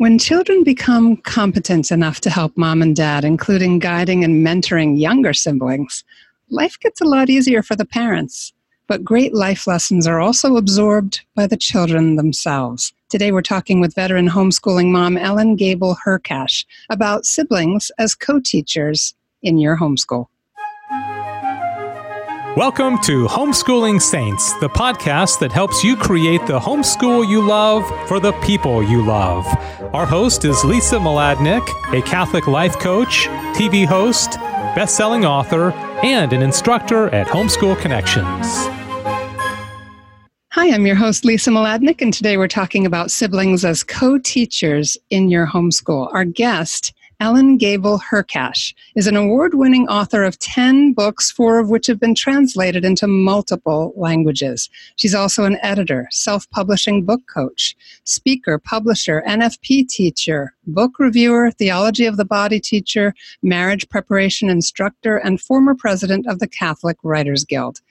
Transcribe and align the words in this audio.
When 0.00 0.18
children 0.18 0.64
become 0.64 1.18
competent 1.18 1.90
enough 1.90 2.22
to 2.22 2.30
help 2.30 2.56
mom 2.56 2.80
and 2.80 2.96
dad, 2.96 3.22
including 3.22 3.80
guiding 3.80 4.24
and 4.24 4.42
mentoring 4.42 4.98
younger 4.98 5.34
siblings, 5.34 6.04
life 6.48 6.80
gets 6.80 7.02
a 7.02 7.04
lot 7.04 7.28
easier 7.28 7.62
for 7.62 7.76
the 7.76 7.84
parents. 7.84 8.54
But 8.86 9.04
great 9.04 9.34
life 9.34 9.66
lessons 9.66 10.06
are 10.06 10.18
also 10.18 10.56
absorbed 10.56 11.20
by 11.34 11.46
the 11.46 11.58
children 11.58 12.16
themselves. 12.16 12.94
Today 13.10 13.30
we're 13.30 13.42
talking 13.42 13.78
with 13.78 13.94
veteran 13.94 14.30
homeschooling 14.30 14.86
mom 14.86 15.18
Ellen 15.18 15.54
Gable 15.54 15.98
Hrkach 16.06 16.64
about 16.88 17.26
siblings 17.26 17.92
as 17.98 18.14
co 18.14 18.40
teachers 18.40 19.14
in 19.42 19.58
your 19.58 19.76
homeschool. 19.76 20.28
Welcome 22.56 22.98
to 23.02 23.26
Homeschooling 23.28 24.02
Saints, 24.02 24.54
the 24.54 24.68
podcast 24.68 25.38
that 25.38 25.52
helps 25.52 25.84
you 25.84 25.96
create 25.96 26.44
the 26.48 26.58
homeschool 26.58 27.26
you 27.26 27.40
love 27.40 27.86
for 28.08 28.18
the 28.18 28.32
people 28.40 28.82
you 28.82 29.06
love. 29.06 29.46
Our 29.94 30.04
host 30.04 30.44
is 30.44 30.64
Lisa 30.64 30.96
Mladinich, 30.96 31.68
a 31.96 32.02
Catholic 32.02 32.48
life 32.48 32.76
coach, 32.80 33.28
TV 33.54 33.86
host, 33.86 34.32
best-selling 34.74 35.24
author, 35.24 35.70
and 36.02 36.32
an 36.32 36.42
instructor 36.42 37.08
at 37.14 37.28
Homeschool 37.28 37.80
Connections. 37.80 38.48
Hi, 40.50 40.74
I'm 40.74 40.86
your 40.86 40.96
host, 40.96 41.24
Lisa 41.24 41.50
Mladinich, 41.50 42.02
and 42.02 42.12
today 42.12 42.36
we're 42.36 42.48
talking 42.48 42.84
about 42.84 43.12
siblings 43.12 43.64
as 43.64 43.84
co 43.84 44.18
teachers 44.18 44.96
in 45.10 45.30
your 45.30 45.46
homeschool. 45.46 46.12
Our 46.12 46.24
guest 46.24 46.94
Ellen 47.20 47.58
Gable 47.58 47.98
Hrkach 47.98 48.72
is 48.96 49.06
an 49.06 49.14
award 49.14 49.52
winning 49.52 49.86
author 49.88 50.24
of 50.24 50.38
10 50.38 50.94
books, 50.94 51.30
four 51.30 51.58
of 51.58 51.68
which 51.68 51.86
have 51.86 52.00
been 52.00 52.14
translated 52.14 52.82
into 52.82 53.06
multiple 53.06 53.92
languages. 53.94 54.70
She's 54.96 55.14
also 55.14 55.44
an 55.44 55.58
editor, 55.60 56.08
self 56.10 56.48
publishing 56.48 57.04
book 57.04 57.20
coach, 57.32 57.76
speaker, 58.04 58.58
publisher, 58.58 59.22
NFP 59.28 59.86
teacher, 59.86 60.54
book 60.66 60.92
reviewer, 60.98 61.50
theology 61.50 62.06
of 62.06 62.16
the 62.16 62.24
body 62.24 62.58
teacher, 62.58 63.12
marriage 63.42 63.86
preparation 63.90 64.48
instructor, 64.48 65.18
and 65.18 65.42
former 65.42 65.74
president 65.74 66.26
of 66.26 66.38
the 66.38 66.48
Catholic 66.48 66.96
Writers 67.02 67.44
Guild. 67.44 67.82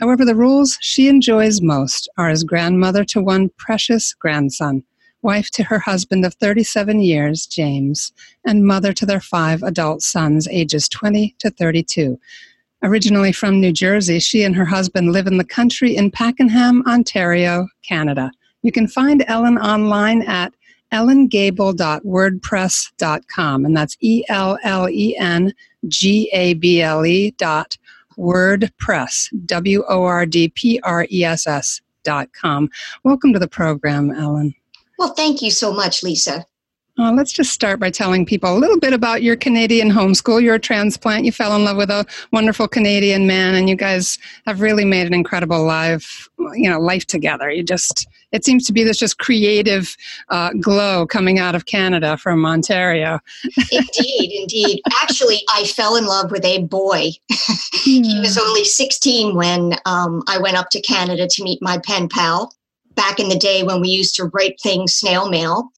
However, 0.00 0.26
the 0.26 0.34
roles 0.34 0.76
she 0.82 1.08
enjoys 1.08 1.62
most 1.62 2.10
are 2.18 2.28
as 2.28 2.44
grandmother 2.44 3.06
to 3.06 3.22
one 3.22 3.48
precious 3.56 4.12
grandson 4.12 4.84
wife 5.22 5.50
to 5.50 5.64
her 5.64 5.78
husband 5.78 6.24
of 6.24 6.34
37 6.34 7.00
years, 7.00 7.46
James, 7.46 8.12
and 8.46 8.66
mother 8.66 8.92
to 8.92 9.06
their 9.06 9.20
five 9.20 9.62
adult 9.62 10.02
sons, 10.02 10.46
ages 10.48 10.88
20 10.88 11.34
to 11.38 11.50
32. 11.50 12.18
Originally 12.82 13.32
from 13.32 13.60
New 13.60 13.72
Jersey, 13.72 14.18
she 14.18 14.42
and 14.42 14.54
her 14.54 14.66
husband 14.66 15.12
live 15.12 15.26
in 15.26 15.38
the 15.38 15.44
country 15.44 15.96
in 15.96 16.10
Pakenham, 16.10 16.82
Ontario, 16.86 17.66
Canada. 17.82 18.30
You 18.62 18.72
can 18.72 18.86
find 18.86 19.24
Ellen 19.26 19.58
online 19.58 20.22
at 20.22 20.52
ellengable.wordpress.com, 20.92 23.64
and 23.64 23.76
that's 23.76 23.96
E 24.00 24.24
L 24.28 24.58
L 24.62 24.88
E 24.88 25.16
N 25.16 25.52
G 25.88 26.30
A 26.32 26.54
B 26.54 26.80
L 26.82 27.04
E 27.06 27.32
dot 27.32 27.76
WordPress, 28.18 29.28
W 29.46 29.82
O 29.88 30.04
R 30.04 30.26
D 30.26 30.48
P 30.48 30.78
R 30.82 31.06
E 31.10 31.24
S 31.24 31.46
S 31.46 31.80
dot 32.04 32.30
com. 32.32 32.68
Welcome 33.04 33.32
to 33.32 33.38
the 33.38 33.48
program, 33.48 34.10
Ellen. 34.10 34.54
Well, 34.98 35.14
thank 35.14 35.42
you 35.42 35.50
so 35.50 35.72
much, 35.72 36.02
Lisa. 36.02 36.46
Uh, 36.98 37.12
let's 37.12 37.32
just 37.32 37.52
start 37.52 37.78
by 37.78 37.90
telling 37.90 38.24
people 38.24 38.56
a 38.56 38.58
little 38.58 38.78
bit 38.78 38.94
about 38.94 39.22
your 39.22 39.36
Canadian 39.36 39.90
homeschool. 39.90 40.42
You're 40.42 40.54
a 40.54 40.58
transplant. 40.58 41.26
You 41.26 41.32
fell 41.32 41.54
in 41.54 41.62
love 41.62 41.76
with 41.76 41.90
a 41.90 42.06
wonderful 42.32 42.66
Canadian 42.68 43.26
man, 43.26 43.54
and 43.54 43.68
you 43.68 43.76
guys 43.76 44.18
have 44.46 44.62
really 44.62 44.86
made 44.86 45.06
an 45.06 45.12
incredible 45.12 45.62
life, 45.62 46.26
you 46.54 46.70
know, 46.70 46.80
life 46.80 47.06
together. 47.06 47.50
You 47.50 47.62
just, 47.62 48.08
it 48.32 48.46
seems 48.46 48.64
to 48.66 48.72
be 48.72 48.82
this 48.82 48.96
just 48.96 49.18
creative 49.18 49.94
uh, 50.30 50.52
glow 50.58 51.06
coming 51.06 51.38
out 51.38 51.54
of 51.54 51.66
Canada 51.66 52.16
from 52.16 52.46
Ontario. 52.46 53.20
indeed, 53.70 54.32
indeed. 54.40 54.80
Actually, 55.02 55.42
I 55.50 55.64
fell 55.64 55.96
in 55.96 56.06
love 56.06 56.30
with 56.30 56.46
a 56.46 56.62
boy. 56.62 57.10
he 57.84 58.20
was 58.20 58.38
only 58.38 58.64
16 58.64 59.34
when 59.36 59.74
um, 59.84 60.22
I 60.28 60.38
went 60.38 60.56
up 60.56 60.70
to 60.70 60.80
Canada 60.80 61.26
to 61.28 61.44
meet 61.44 61.60
my 61.60 61.76
pen 61.76 62.08
pal 62.08 62.55
back 62.96 63.20
in 63.20 63.28
the 63.28 63.38
day 63.38 63.62
when 63.62 63.80
we 63.80 63.88
used 63.88 64.16
to 64.16 64.30
write 64.32 64.58
things 64.60 64.94
snail 64.94 65.28
mail. 65.28 65.70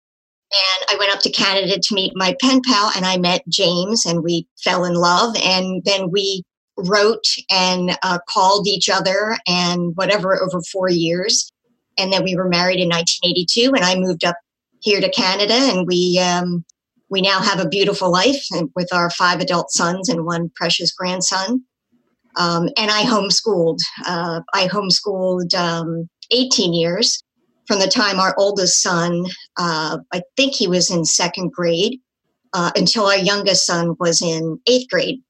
And 0.50 0.86
I 0.88 0.96
went 0.98 1.12
up 1.12 1.20
to 1.20 1.30
Canada 1.30 1.78
to 1.78 1.94
meet 1.94 2.16
my 2.16 2.34
pen 2.40 2.62
pal, 2.66 2.90
and 2.96 3.04
I 3.04 3.18
met 3.18 3.46
James, 3.48 4.06
and 4.06 4.22
we 4.22 4.46
fell 4.64 4.86
in 4.86 4.94
love. 4.94 5.36
And 5.44 5.84
then 5.84 6.10
we 6.10 6.42
wrote 6.78 7.26
and 7.50 7.98
uh, 8.02 8.18
called 8.28 8.66
each 8.66 8.88
other, 8.88 9.36
and 9.46 9.94
whatever 9.96 10.42
over 10.42 10.62
four 10.72 10.88
years. 10.88 11.50
And 11.98 12.12
then 12.12 12.24
we 12.24 12.34
were 12.34 12.48
married 12.48 12.80
in 12.80 12.88
1982, 12.88 13.74
and 13.74 13.84
I 13.84 13.96
moved 13.96 14.24
up 14.24 14.36
here 14.80 15.00
to 15.00 15.10
Canada, 15.10 15.54
and 15.54 15.86
we 15.86 16.18
um, 16.18 16.64
we 17.10 17.20
now 17.20 17.40
have 17.40 17.60
a 17.60 17.68
beautiful 17.68 18.10
life 18.10 18.46
with 18.74 18.92
our 18.92 19.10
five 19.10 19.40
adult 19.40 19.70
sons 19.70 20.08
and 20.08 20.24
one 20.24 20.50
precious 20.54 20.92
grandson. 20.92 21.62
Um, 22.36 22.68
and 22.76 22.90
I 22.90 23.02
homeschooled. 23.02 23.78
Uh, 24.06 24.40
I 24.54 24.68
homeschooled 24.68 25.54
um, 25.54 26.08
18 26.30 26.74
years 26.74 27.22
from 27.68 27.78
the 27.78 27.86
time 27.86 28.18
our 28.18 28.34
oldest 28.38 28.80
son, 28.82 29.26
uh, 29.58 29.98
I 30.12 30.22
think 30.36 30.54
he 30.54 30.66
was 30.66 30.90
in 30.90 31.04
second 31.04 31.52
grade, 31.52 32.00
uh, 32.54 32.70
until 32.74 33.06
our 33.06 33.18
youngest 33.18 33.66
son 33.66 33.94
was 34.00 34.22
in 34.22 34.58
eighth 34.66 34.88
grade. 34.88 35.20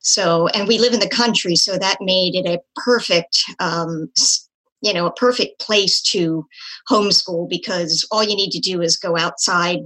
So, 0.00 0.48
and 0.48 0.66
we 0.66 0.78
live 0.78 0.94
in 0.94 1.00
the 1.00 1.08
country, 1.08 1.56
so 1.56 1.78
that 1.78 1.98
made 2.00 2.34
it 2.34 2.46
a 2.46 2.60
perfect, 2.76 3.38
um, 3.58 4.10
you 4.80 4.92
know, 4.92 5.06
a 5.06 5.12
perfect 5.12 5.60
place 5.60 6.00
to 6.02 6.46
homeschool 6.90 7.48
because 7.48 8.06
all 8.10 8.24
you 8.24 8.36
need 8.36 8.50
to 8.50 8.60
do 8.60 8.82
is 8.82 8.96
go 8.96 9.16
outside 9.16 9.80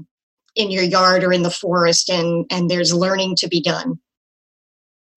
in 0.56 0.70
your 0.70 0.82
yard 0.82 1.22
or 1.22 1.32
in 1.32 1.42
the 1.42 1.50
forest, 1.50 2.08
and 2.08 2.47
and 2.50 2.70
there's 2.70 2.92
learning 2.92 3.36
to 3.36 3.48
be 3.48 3.60
done. 3.60 3.98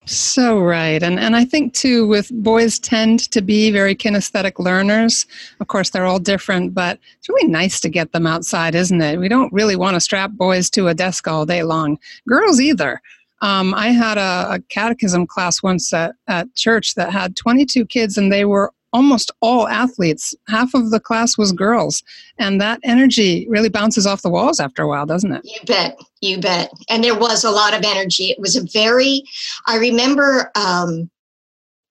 So 0.04 0.58
right. 0.60 1.00
And 1.00 1.20
and 1.20 1.36
I 1.36 1.44
think 1.44 1.74
too 1.74 2.06
with 2.08 2.28
boys 2.32 2.78
tend 2.78 3.30
to 3.30 3.40
be 3.40 3.70
very 3.70 3.94
kinesthetic 3.94 4.58
learners. 4.58 5.26
Of 5.60 5.68
course 5.68 5.90
they're 5.90 6.06
all 6.06 6.18
different, 6.18 6.74
but 6.74 6.98
it's 7.18 7.28
really 7.28 7.48
nice 7.48 7.80
to 7.80 7.88
get 7.88 8.10
them 8.10 8.26
outside, 8.26 8.74
isn't 8.74 9.00
it? 9.00 9.20
We 9.20 9.28
don't 9.28 9.52
really 9.52 9.76
want 9.76 9.94
to 9.94 10.00
strap 10.00 10.32
boys 10.32 10.68
to 10.70 10.88
a 10.88 10.94
desk 10.94 11.28
all 11.28 11.46
day 11.46 11.62
long. 11.62 11.98
Girls 12.28 12.60
either. 12.60 13.00
Um, 13.42 13.74
I 13.74 13.88
had 13.88 14.18
a, 14.18 14.54
a 14.54 14.60
catechism 14.68 15.26
class 15.26 15.62
once 15.62 15.92
at, 15.92 16.14
at 16.28 16.52
church 16.54 16.94
that 16.94 17.12
had 17.12 17.36
22 17.36 17.86
kids 17.86 18.16
and 18.16 18.32
they 18.32 18.44
were 18.44 18.72
almost 18.92 19.30
all 19.40 19.68
athletes. 19.68 20.34
Half 20.48 20.74
of 20.74 20.90
the 20.90 21.00
class 21.00 21.38
was 21.38 21.52
girls. 21.52 22.02
And 22.38 22.60
that 22.60 22.80
energy 22.84 23.46
really 23.48 23.68
bounces 23.68 24.06
off 24.06 24.22
the 24.22 24.30
walls 24.30 24.60
after 24.60 24.82
a 24.82 24.88
while, 24.88 25.06
doesn't 25.06 25.32
it? 25.32 25.42
You 25.44 25.60
bet. 25.66 25.98
You 26.20 26.40
bet. 26.40 26.70
And 26.88 27.02
there 27.02 27.18
was 27.18 27.44
a 27.44 27.50
lot 27.50 27.74
of 27.74 27.84
energy. 27.84 28.24
It 28.24 28.38
was 28.38 28.56
a 28.56 28.64
very, 28.64 29.22
I 29.66 29.76
remember 29.78 30.50
um, 30.54 31.10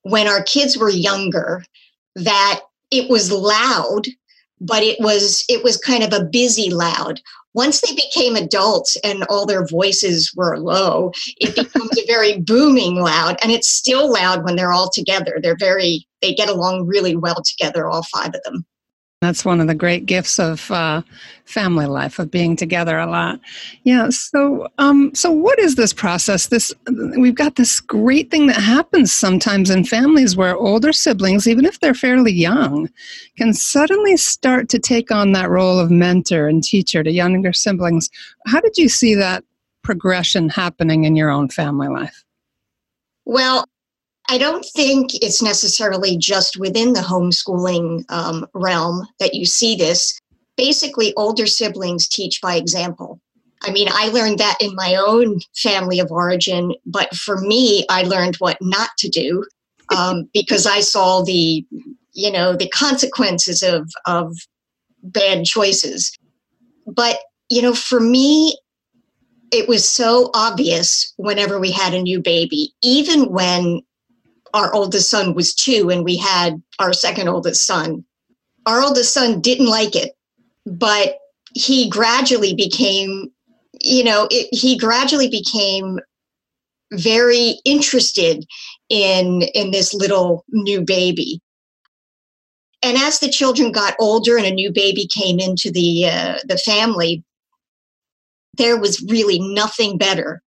when 0.03 0.27
our 0.27 0.43
kids 0.43 0.77
were 0.77 0.89
younger 0.89 1.63
that 2.15 2.61
it 2.91 3.09
was 3.09 3.31
loud 3.31 4.07
but 4.61 4.83
it 4.83 4.99
was 4.99 5.43
it 5.49 5.63
was 5.63 5.75
kind 5.77 6.03
of 6.03 6.13
a 6.13 6.23
busy 6.23 6.69
loud 6.69 7.19
once 7.53 7.81
they 7.81 7.93
became 7.93 8.35
adults 8.35 8.95
and 9.03 9.23
all 9.25 9.45
their 9.45 9.65
voices 9.65 10.31
were 10.35 10.57
low, 10.57 11.11
it 11.37 11.55
becomes 11.55 11.97
a 11.97 12.05
very 12.05 12.39
booming 12.39 12.95
loud. 12.95 13.37
And 13.41 13.51
it's 13.51 13.69
still 13.69 14.11
loud 14.11 14.43
when 14.43 14.55
they're 14.55 14.71
all 14.71 14.89
together. 14.89 15.39
They're 15.41 15.57
very, 15.59 16.07
they 16.21 16.33
get 16.33 16.49
along 16.49 16.87
really 16.87 17.15
well 17.15 17.41
together, 17.43 17.89
all 17.89 18.03
five 18.03 18.33
of 18.33 18.41
them. 18.43 18.65
That's 19.21 19.45
one 19.45 19.61
of 19.61 19.67
the 19.67 19.75
great 19.75 20.07
gifts 20.07 20.39
of 20.39 20.71
uh, 20.71 21.03
family 21.45 21.85
life, 21.85 22.17
of 22.17 22.31
being 22.31 22.55
together 22.55 22.97
a 22.97 23.05
lot. 23.05 23.39
Yeah. 23.83 24.09
So, 24.09 24.67
um, 24.79 25.13
so 25.13 25.29
what 25.29 25.59
is 25.59 25.75
this 25.75 25.93
process? 25.93 26.47
This 26.47 26.73
we've 27.15 27.35
got 27.35 27.55
this 27.55 27.79
great 27.79 28.31
thing 28.31 28.47
that 28.47 28.59
happens 28.59 29.13
sometimes 29.13 29.69
in 29.69 29.83
families 29.83 30.35
where 30.35 30.55
older 30.55 30.91
siblings, 30.91 31.47
even 31.47 31.65
if 31.65 31.79
they're 31.79 31.93
fairly 31.93 32.31
young, 32.31 32.89
can 33.37 33.53
suddenly 33.53 34.17
start 34.17 34.69
to 34.69 34.79
take 34.79 35.11
on 35.11 35.33
that 35.33 35.51
role 35.51 35.77
of 35.77 35.91
mentor 35.91 36.47
and 36.47 36.63
teacher 36.63 37.03
to 37.03 37.11
younger 37.11 37.53
siblings. 37.53 38.09
How 38.47 38.59
did 38.59 38.75
you 38.75 38.89
see 38.89 39.13
that 39.13 39.43
progression 39.83 40.49
happening 40.49 41.03
in 41.03 41.15
your 41.15 41.29
own 41.29 41.47
family 41.47 41.89
life? 41.89 42.23
Well, 43.25 43.65
I 44.31 44.37
don't 44.37 44.63
think 44.63 45.13
it's 45.15 45.41
necessarily 45.41 46.15
just 46.15 46.57
within 46.57 46.93
the 46.93 47.01
homeschooling 47.01 48.09
um, 48.09 48.47
realm 48.53 49.05
that 49.19 49.33
you 49.33 49.45
see 49.45 49.75
this. 49.75 50.17
Basically, 50.55 51.13
older 51.17 51.45
siblings 51.45 52.07
teach 52.07 52.39
by 52.39 52.55
example. 52.55 53.19
I 53.61 53.71
mean, 53.71 53.89
I 53.91 54.07
learned 54.07 54.39
that 54.39 54.57
in 54.61 54.73
my 54.73 54.95
own 54.95 55.41
family 55.57 55.99
of 55.99 56.13
origin, 56.13 56.73
but 56.85 57.13
for 57.13 57.39
me, 57.39 57.85
I 57.89 58.03
learned 58.03 58.37
what 58.37 58.57
not 58.61 58.91
to 58.99 59.09
do 59.09 59.45
um, 59.93 60.29
because 60.33 60.65
I 60.65 60.79
saw 60.79 61.23
the, 61.23 61.65
you 62.13 62.31
know, 62.31 62.55
the 62.55 62.69
consequences 62.69 63.61
of 63.61 63.91
of 64.05 64.33
bad 65.03 65.43
choices. 65.43 66.17
But 66.87 67.19
you 67.49 67.61
know, 67.61 67.73
for 67.73 67.99
me, 67.99 68.57
it 69.51 69.67
was 69.67 69.85
so 69.85 70.31
obvious 70.33 71.13
whenever 71.17 71.59
we 71.59 71.71
had 71.71 71.93
a 71.93 72.01
new 72.01 72.21
baby, 72.21 72.73
even 72.81 73.29
when 73.33 73.81
our 74.53 74.73
oldest 74.73 75.09
son 75.09 75.33
was 75.33 75.53
two 75.53 75.89
and 75.89 76.03
we 76.03 76.17
had 76.17 76.61
our 76.79 76.93
second 76.93 77.27
oldest 77.27 77.65
son. 77.65 78.03
Our 78.65 78.81
oldest 78.81 79.13
son 79.13 79.41
didn't 79.41 79.67
like 79.67 79.95
it, 79.95 80.11
but 80.65 81.17
he 81.53 81.89
gradually 81.89 82.53
became, 82.53 83.31
you 83.81 84.03
know, 84.03 84.27
it, 84.29 84.47
he 84.51 84.77
gradually 84.77 85.29
became 85.29 85.99
very 86.93 87.55
interested 87.65 88.45
in 88.89 89.43
in 89.53 89.71
this 89.71 89.93
little 89.93 90.43
new 90.49 90.81
baby 90.81 91.41
and 92.83 92.97
as 92.97 93.19
the 93.19 93.29
children 93.29 93.71
got 93.71 93.95
older 93.99 94.37
and 94.37 94.45
a 94.45 94.51
new 94.51 94.71
baby 94.71 95.07
came 95.07 95.39
into 95.39 95.71
the 95.71 96.05
uh, 96.05 96.37
the 96.45 96.57
family 96.57 97.23
there 98.57 98.77
was 98.77 99.01
really 99.09 99.39
nothing 99.39 99.97
better 99.97 100.41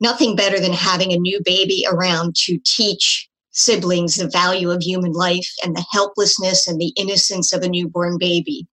nothing 0.00 0.34
better 0.34 0.58
than 0.58 0.72
having 0.72 1.12
a 1.12 1.18
new 1.18 1.40
baby 1.44 1.84
around 1.88 2.34
to 2.34 2.58
teach 2.64 3.28
siblings 3.54 4.16
the 4.16 4.28
value 4.28 4.70
of 4.70 4.82
human 4.82 5.12
life 5.12 5.50
and 5.64 5.76
the 5.76 5.86
helplessness 5.90 6.68
and 6.68 6.80
the 6.80 6.92
innocence 6.96 7.52
of 7.52 7.62
a 7.62 7.68
newborn 7.68 8.18
baby 8.18 8.66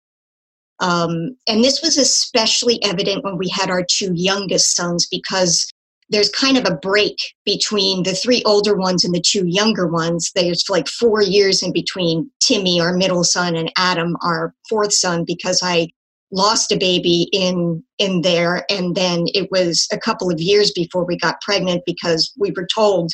um, 0.81 1.37
and 1.47 1.63
this 1.63 1.83
was 1.83 1.99
especially 1.99 2.83
evident 2.83 3.23
when 3.23 3.37
we 3.37 3.49
had 3.49 3.71
our 3.71 3.85
two 3.85 4.13
youngest 4.15 4.75
sons 4.75 5.07
because 5.11 5.71
there's 6.09 6.31
kind 6.31 6.57
of 6.57 6.65
a 6.67 6.77
break 6.77 7.17
between 7.45 8.03
the 8.03 8.15
three 8.15 8.43
older 8.45 8.77
ones 8.77 9.05
and 9.05 9.15
the 9.15 9.23
two 9.25 9.47
younger 9.47 9.87
ones. 9.87 10.33
There's 10.35 10.65
like 10.69 10.89
four 10.89 11.23
years 11.23 11.63
in 11.63 11.73
between 11.73 12.31
Timmy, 12.41 12.81
our 12.81 12.95
middle 12.95 13.23
son, 13.23 13.55
and 13.55 13.71
Adam, 13.77 14.17
our 14.23 14.55
fourth 14.69 14.93
son, 14.93 15.25
because 15.25 15.61
I 15.63 15.89
lost 16.33 16.73
a 16.73 16.79
baby 16.79 17.29
in 17.33 17.83
in 17.99 18.23
there 18.23 18.65
and 18.71 18.95
then 18.95 19.25
it 19.35 19.51
was 19.51 19.89
a 19.93 19.99
couple 19.99 20.31
of 20.31 20.41
years 20.41 20.71
before 20.71 21.05
we 21.05 21.17
got 21.17 21.41
pregnant 21.41 21.83
because 21.85 22.33
we 22.39 22.53
were 22.57 22.69
told 22.73 23.11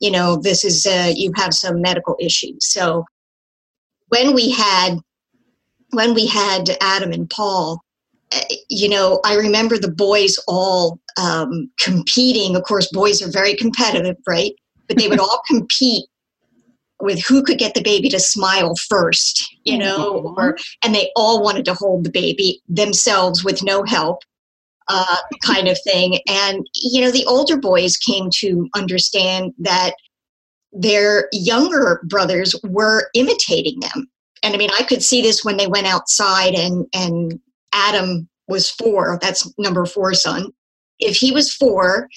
you 0.00 0.10
know 0.10 0.36
this 0.36 0.64
is 0.64 0.86
uh, 0.86 1.12
you 1.14 1.32
have 1.36 1.54
some 1.54 1.80
medical 1.80 2.16
issues 2.20 2.58
so 2.60 3.04
when 4.08 4.34
we 4.34 4.50
had 4.50 4.98
when 5.90 6.14
we 6.14 6.26
had 6.26 6.76
adam 6.80 7.12
and 7.12 7.30
paul 7.30 7.84
you 8.68 8.88
know, 8.88 9.20
I 9.24 9.34
remember 9.34 9.78
the 9.78 9.90
boys 9.90 10.38
all 10.48 10.98
um, 11.20 11.70
competing. 11.78 12.56
Of 12.56 12.64
course, 12.64 12.88
boys 12.90 13.22
are 13.22 13.30
very 13.30 13.54
competitive, 13.54 14.16
right? 14.26 14.52
But 14.88 14.98
they 14.98 15.08
would 15.08 15.20
all 15.20 15.42
compete 15.46 16.06
with 17.00 17.22
who 17.24 17.42
could 17.42 17.58
get 17.58 17.74
the 17.74 17.82
baby 17.82 18.08
to 18.08 18.20
smile 18.20 18.74
first, 18.88 19.44
you 19.64 19.76
know, 19.76 20.22
mm-hmm. 20.22 20.40
or 20.40 20.56
and 20.82 20.94
they 20.94 21.10
all 21.16 21.42
wanted 21.42 21.64
to 21.66 21.74
hold 21.74 22.04
the 22.04 22.10
baby 22.10 22.62
themselves 22.68 23.44
with 23.44 23.62
no 23.62 23.82
help, 23.84 24.20
uh, 24.88 25.16
kind 25.44 25.68
of 25.68 25.78
thing. 25.82 26.18
And 26.28 26.66
you 26.74 27.00
know, 27.00 27.10
the 27.10 27.26
older 27.26 27.56
boys 27.56 27.96
came 27.96 28.28
to 28.38 28.68
understand 28.74 29.52
that 29.58 29.94
their 30.72 31.28
younger 31.32 32.02
brothers 32.04 32.54
were 32.64 33.08
imitating 33.14 33.80
them. 33.80 34.08
And 34.42 34.54
I 34.54 34.56
mean, 34.58 34.70
I 34.78 34.82
could 34.82 35.02
see 35.02 35.22
this 35.22 35.44
when 35.44 35.56
they 35.56 35.66
went 35.66 35.86
outside 35.86 36.54
and 36.54 36.86
and 36.94 37.40
Adam 37.72 38.28
was 38.46 38.70
four, 38.70 39.18
that's 39.22 39.50
number 39.58 39.86
four 39.86 40.14
son, 40.14 40.52
if 40.98 41.16
he 41.16 41.32
was 41.32 41.52
four 41.52 42.08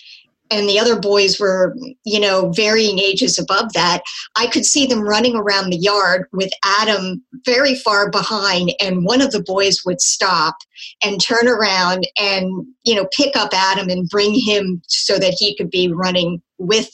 and 0.50 0.68
the 0.68 0.80
other 0.80 1.00
boys 1.00 1.40
were, 1.40 1.76
you 2.06 2.20
know, 2.20 2.52
varying 2.52 3.00
ages 3.00 3.38
above 3.38 3.74
that, 3.74 4.02
I 4.36 4.48
could 4.48 4.66
see 4.66 4.86
them 4.86 5.02
running 5.02 5.36
around 5.36 5.70
the 5.70 5.78
yard 5.78 6.28
with 6.32 6.52
Adam 6.64 7.24
very 7.46 7.76
far 7.76 8.10
behind, 8.10 8.74
and 8.80 9.06
one 9.06 9.22
of 9.22 9.32
the 9.32 9.44
boys 9.44 9.82
would 9.86 10.02
stop 10.02 10.56
and 11.04 11.22
turn 11.22 11.48
around 11.48 12.08
and, 12.18 12.66
you 12.84 12.96
know, 12.96 13.08
pick 13.16 13.36
up 13.36 13.50
Adam 13.54 13.90
and 13.90 14.10
bring 14.10 14.34
him 14.34 14.82
so 14.88 15.18
that 15.18 15.36
he 15.38 15.56
could 15.56 15.70
be 15.70 15.92
running 15.92 16.42
with 16.58 16.90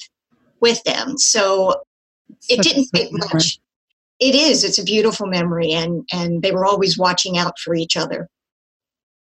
with 0.59 0.83
them. 0.83 1.17
So 1.17 1.81
it 2.49 2.61
didn't 2.61 2.87
take 2.93 3.11
much. 3.11 3.59
It 4.19 4.35
is. 4.35 4.63
It's 4.63 4.79
a 4.79 4.83
beautiful 4.83 5.27
memory, 5.27 5.73
and 5.73 6.07
and 6.11 6.41
they 6.41 6.51
were 6.51 6.65
always 6.65 6.97
watching 6.97 7.37
out 7.37 7.59
for 7.59 7.75
each 7.75 7.97
other 7.97 8.29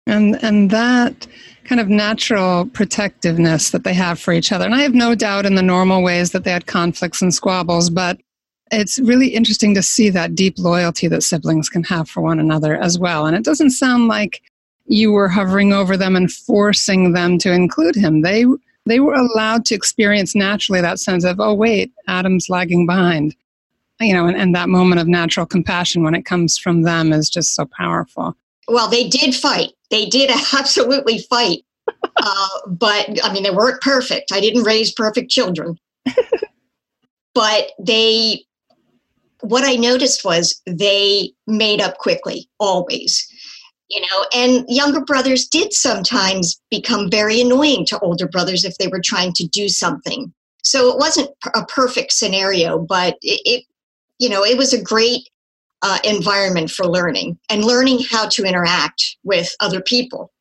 and 0.07 0.41
and 0.43 0.69
that 0.71 1.27
kind 1.63 1.79
of 1.79 1.87
natural 1.87 2.65
protectiveness 2.65 3.69
that 3.69 3.83
they 3.83 3.93
have 3.93 4.19
for 4.19 4.33
each 4.33 4.51
other. 4.51 4.65
And 4.65 4.75
i 4.75 4.81
have 4.81 4.93
no 4.93 5.15
doubt 5.15 5.45
in 5.45 5.55
the 5.55 5.61
normal 5.61 6.03
ways 6.03 6.31
that 6.31 6.43
they 6.43 6.51
had 6.51 6.65
conflicts 6.65 7.21
and 7.21 7.33
squabbles 7.33 7.89
but 7.89 8.19
it's 8.71 8.99
really 8.99 9.27
interesting 9.27 9.75
to 9.75 9.83
see 9.83 10.09
that 10.09 10.33
deep 10.33 10.57
loyalty 10.57 11.07
that 11.07 11.23
siblings 11.23 11.69
can 11.69 11.83
have 11.83 12.09
for 12.09 12.21
one 12.21 12.39
another 12.39 12.77
as 12.77 12.97
well. 12.97 13.25
And 13.25 13.35
it 13.35 13.43
doesn't 13.43 13.71
sound 13.71 14.07
like 14.07 14.41
you 14.85 15.11
were 15.11 15.27
hovering 15.27 15.73
over 15.73 15.97
them 15.97 16.15
and 16.15 16.31
forcing 16.31 17.13
them 17.13 17.37
to 17.39 17.51
include 17.51 17.95
him. 17.95 18.21
They 18.21 18.45
they 18.87 18.99
were 18.99 19.13
allowed 19.13 19.65
to 19.65 19.75
experience 19.75 20.33
naturally 20.33 20.81
that 20.81 20.99
sense 20.99 21.23
of 21.23 21.39
oh 21.39 21.53
wait 21.53 21.91
adam's 22.07 22.49
lagging 22.49 22.85
behind. 22.85 23.35
You 23.99 24.13
know 24.13 24.25
and, 24.25 24.37
and 24.37 24.55
that 24.55 24.69
moment 24.69 25.01
of 25.01 25.07
natural 25.07 25.45
compassion 25.45 26.03
when 26.03 26.15
it 26.15 26.25
comes 26.25 26.57
from 26.57 26.81
them 26.83 27.13
is 27.13 27.29
just 27.29 27.55
so 27.55 27.67
powerful. 27.77 28.35
Well 28.67 28.89
they 28.89 29.07
did 29.07 29.35
fight 29.35 29.73
they 29.91 30.05
did 30.05 30.31
absolutely 30.53 31.19
fight. 31.19 31.63
Uh, 32.17 32.47
but 32.67 33.23
I 33.23 33.31
mean, 33.31 33.43
they 33.43 33.51
weren't 33.51 33.81
perfect. 33.81 34.31
I 34.31 34.39
didn't 34.39 34.63
raise 34.63 34.91
perfect 34.91 35.29
children. 35.29 35.77
but 37.35 37.71
they, 37.79 38.43
what 39.41 39.63
I 39.63 39.75
noticed 39.75 40.23
was 40.23 40.59
they 40.65 41.33
made 41.47 41.81
up 41.81 41.97
quickly, 41.97 42.49
always. 42.59 43.27
You 43.89 44.01
know, 44.01 44.25
and 44.33 44.65
younger 44.69 45.01
brothers 45.01 45.47
did 45.47 45.73
sometimes 45.73 46.61
become 46.71 47.11
very 47.11 47.41
annoying 47.41 47.85
to 47.87 47.99
older 47.99 48.27
brothers 48.27 48.63
if 48.63 48.77
they 48.77 48.87
were 48.87 49.01
trying 49.03 49.33
to 49.33 49.47
do 49.47 49.67
something. 49.67 50.33
So 50.63 50.89
it 50.89 50.97
wasn't 50.97 51.29
a 51.53 51.65
perfect 51.65 52.13
scenario, 52.13 52.79
but 52.79 53.17
it, 53.21 53.41
it 53.45 53.65
you 54.19 54.29
know, 54.29 54.45
it 54.45 54.57
was 54.57 54.71
a 54.71 54.81
great 54.81 55.27
uh, 55.81 55.99
environment 56.03 56.69
for 56.69 56.85
learning 56.85 57.37
and 57.49 57.63
learning 57.63 57.99
how 58.09 58.27
to 58.29 58.43
interact 58.43 59.17
with 59.23 59.53
other 59.59 59.81
people. 59.81 60.31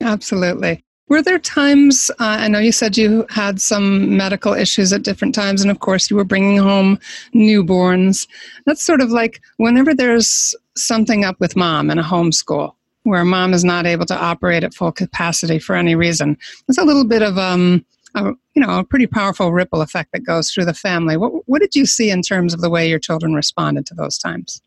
Absolutely. 0.00 0.84
Were 1.08 1.22
there 1.22 1.40
times, 1.40 2.08
uh, 2.20 2.38
I 2.38 2.46
know 2.46 2.60
you 2.60 2.70
said 2.70 2.96
you 2.96 3.26
had 3.30 3.60
some 3.60 4.16
medical 4.16 4.54
issues 4.54 4.92
at 4.92 5.02
different 5.02 5.34
times, 5.34 5.60
and 5.60 5.70
of 5.70 5.80
course 5.80 6.08
you 6.08 6.16
were 6.16 6.24
bringing 6.24 6.56
home 6.58 7.00
newborns. 7.34 8.28
That's 8.64 8.84
sort 8.84 9.00
of 9.00 9.10
like 9.10 9.40
whenever 9.56 9.92
there's 9.92 10.54
something 10.76 11.24
up 11.24 11.34
with 11.40 11.56
mom 11.56 11.90
in 11.90 11.98
a 11.98 12.04
homeschool 12.04 12.74
where 13.02 13.24
mom 13.24 13.54
is 13.54 13.64
not 13.64 13.86
able 13.86 14.06
to 14.06 14.16
operate 14.16 14.62
at 14.62 14.74
full 14.74 14.92
capacity 14.92 15.58
for 15.58 15.74
any 15.74 15.96
reason, 15.96 16.36
there's 16.66 16.78
a 16.78 16.84
little 16.84 17.04
bit 17.04 17.22
of 17.22 17.38
um, 17.38 17.84
a, 18.14 18.32
you 18.54 18.62
know 18.62 18.78
a 18.78 18.84
pretty 18.84 19.06
powerful 19.06 19.52
ripple 19.52 19.82
effect 19.82 20.12
that 20.12 20.24
goes 20.24 20.50
through 20.50 20.64
the 20.64 20.74
family. 20.74 21.16
What 21.16 21.48
what 21.48 21.60
did 21.60 21.74
you 21.74 21.86
see 21.86 22.10
in 22.10 22.22
terms 22.22 22.54
of 22.54 22.60
the 22.60 22.70
way 22.70 22.88
your 22.88 22.98
children 22.98 23.34
responded 23.34 23.86
to 23.86 23.94
those 23.94 24.18
times? 24.18 24.62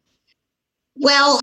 Well, 0.96 1.40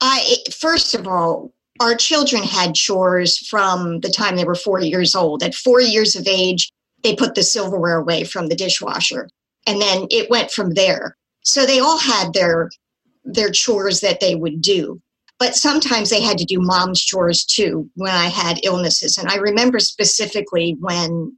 I 0.00 0.36
first 0.50 0.94
of 0.94 1.06
all, 1.06 1.52
our 1.80 1.94
children 1.94 2.42
had 2.42 2.74
chores 2.74 3.38
from 3.38 4.00
the 4.00 4.10
time 4.10 4.36
they 4.36 4.44
were 4.44 4.54
four 4.54 4.80
years 4.80 5.14
old. 5.14 5.42
At 5.42 5.54
four 5.54 5.80
years 5.80 6.16
of 6.16 6.26
age, 6.26 6.72
they 7.02 7.14
put 7.14 7.34
the 7.34 7.42
silverware 7.42 7.98
away 7.98 8.24
from 8.24 8.48
the 8.48 8.56
dishwasher, 8.56 9.28
and 9.66 9.80
then 9.80 10.06
it 10.10 10.30
went 10.30 10.50
from 10.50 10.74
there. 10.74 11.16
So 11.42 11.66
they 11.66 11.80
all 11.80 11.98
had 11.98 12.32
their 12.32 12.70
their 13.24 13.50
chores 13.50 14.00
that 14.00 14.20
they 14.20 14.34
would 14.34 14.60
do 14.60 15.00
but 15.38 15.56
sometimes 15.56 16.10
they 16.10 16.22
had 16.22 16.38
to 16.38 16.44
do 16.44 16.60
mom's 16.60 17.02
chores 17.02 17.44
too 17.44 17.88
when 17.94 18.12
I 18.12 18.26
had 18.26 18.64
illnesses. 18.64 19.18
And 19.18 19.28
I 19.28 19.36
remember 19.36 19.78
specifically 19.80 20.76
when 20.80 21.36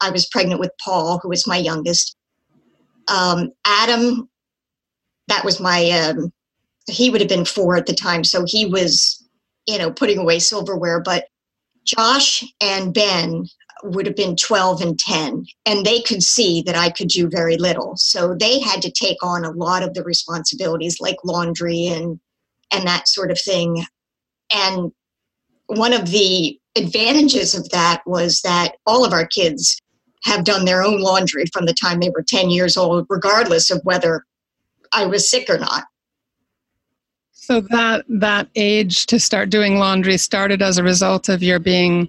I 0.00 0.10
was 0.10 0.26
pregnant 0.26 0.60
with 0.60 0.72
Paul, 0.82 1.20
who 1.22 1.28
was 1.28 1.46
my 1.46 1.56
youngest. 1.56 2.16
Um, 3.08 3.50
Adam, 3.64 4.28
that 5.28 5.44
was 5.44 5.60
my, 5.60 5.90
um, 5.90 6.32
he 6.88 7.10
would 7.10 7.20
have 7.20 7.28
been 7.28 7.44
four 7.44 7.76
at 7.76 7.86
the 7.86 7.94
time. 7.94 8.24
So 8.24 8.44
he 8.46 8.66
was, 8.66 9.24
you 9.66 9.78
know, 9.78 9.90
putting 9.90 10.18
away 10.18 10.38
silverware. 10.38 11.00
But 11.00 11.26
Josh 11.84 12.44
and 12.60 12.92
Ben 12.92 13.46
would 13.84 14.06
have 14.06 14.16
been 14.16 14.34
12 14.34 14.80
and 14.80 14.98
10, 14.98 15.44
and 15.66 15.84
they 15.84 16.00
could 16.00 16.22
see 16.22 16.62
that 16.62 16.74
I 16.74 16.90
could 16.90 17.08
do 17.08 17.28
very 17.28 17.56
little. 17.56 17.94
So 17.96 18.34
they 18.34 18.58
had 18.58 18.80
to 18.82 18.90
take 18.90 19.22
on 19.22 19.44
a 19.44 19.50
lot 19.50 19.82
of 19.82 19.94
the 19.94 20.02
responsibilities 20.02 21.00
like 21.00 21.16
laundry 21.22 21.86
and 21.86 22.18
and 22.72 22.86
that 22.86 23.08
sort 23.08 23.30
of 23.30 23.40
thing. 23.40 23.84
And 24.52 24.92
one 25.66 25.92
of 25.92 26.10
the 26.10 26.58
advantages 26.76 27.54
of 27.54 27.68
that 27.70 28.02
was 28.06 28.40
that 28.42 28.72
all 28.86 29.04
of 29.04 29.12
our 29.12 29.26
kids 29.26 29.80
have 30.24 30.44
done 30.44 30.64
their 30.64 30.82
own 30.82 31.00
laundry 31.00 31.44
from 31.52 31.66
the 31.66 31.74
time 31.74 32.00
they 32.00 32.10
were 32.10 32.24
10 32.26 32.50
years 32.50 32.76
old, 32.76 33.06
regardless 33.08 33.70
of 33.70 33.80
whether 33.84 34.24
I 34.92 35.06
was 35.06 35.28
sick 35.28 35.50
or 35.50 35.58
not. 35.58 35.84
So 37.32 37.60
that 37.60 38.06
that 38.08 38.48
age 38.54 39.04
to 39.06 39.20
start 39.20 39.50
doing 39.50 39.78
laundry 39.78 40.16
started 40.16 40.62
as 40.62 40.78
a 40.78 40.82
result 40.82 41.28
of 41.28 41.42
your 41.42 41.58
being 41.58 42.08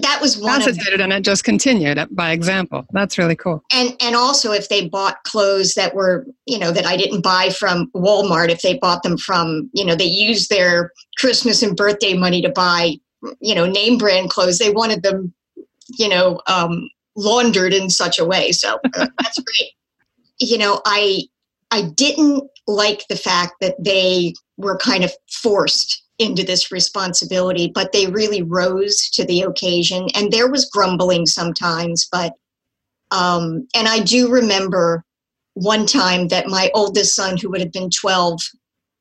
that 0.00 0.20
was 0.20 0.38
one 0.38 0.60
fascinated 0.60 1.00
and 1.00 1.12
it 1.12 1.24
just 1.24 1.42
continued 1.42 1.98
by 2.12 2.30
example. 2.30 2.86
That's 2.92 3.18
really 3.18 3.34
cool. 3.34 3.64
And 3.72 3.96
and 4.00 4.14
also 4.14 4.52
if 4.52 4.68
they 4.68 4.88
bought 4.88 5.24
clothes 5.24 5.74
that 5.74 5.94
were 5.94 6.26
you 6.46 6.58
know 6.58 6.70
that 6.70 6.86
i 6.86 6.96
didn't 6.96 7.22
buy 7.22 7.50
from 7.50 7.90
walmart 7.94 8.48
if 8.48 8.62
they 8.62 8.78
bought 8.78 9.02
them 9.02 9.18
from 9.18 9.68
you 9.72 9.84
know 9.84 9.94
they 9.94 10.04
used 10.04 10.50
their 10.50 10.92
christmas 11.16 11.62
and 11.62 11.76
birthday 11.76 12.14
money 12.14 12.40
to 12.42 12.48
buy 12.48 12.94
you 13.40 13.54
know 13.54 13.66
name 13.66 13.98
brand 13.98 14.30
clothes. 14.30 14.58
They 14.58 14.70
wanted 14.70 15.02
them 15.02 15.34
you 15.98 16.08
know 16.08 16.40
um, 16.46 16.88
laundered 17.16 17.72
in 17.72 17.90
such 17.90 18.18
a 18.18 18.24
way. 18.24 18.52
So 18.52 18.78
uh, 18.94 19.08
that's 19.20 19.40
great. 19.40 19.70
You 20.38 20.58
know 20.58 20.80
i 20.84 21.22
i 21.72 21.82
didn't 21.82 22.48
like 22.68 23.04
the 23.08 23.16
fact 23.16 23.54
that 23.60 23.74
they 23.82 24.34
were 24.56 24.76
kind 24.76 25.02
of 25.02 25.12
forced 25.42 26.04
into 26.18 26.42
this 26.42 26.72
responsibility, 26.72 27.70
but 27.72 27.92
they 27.92 28.06
really 28.06 28.42
rose 28.42 29.08
to 29.10 29.24
the 29.24 29.42
occasion. 29.42 30.08
And 30.14 30.32
there 30.32 30.50
was 30.50 30.70
grumbling 30.70 31.26
sometimes, 31.26 32.08
but, 32.10 32.32
um, 33.10 33.66
and 33.74 33.86
I 33.86 34.00
do 34.00 34.28
remember 34.30 35.04
one 35.54 35.86
time 35.86 36.28
that 36.28 36.48
my 36.48 36.70
oldest 36.74 37.14
son, 37.14 37.36
who 37.36 37.50
would 37.50 37.60
have 37.60 37.72
been 37.72 37.90
12, 37.90 38.40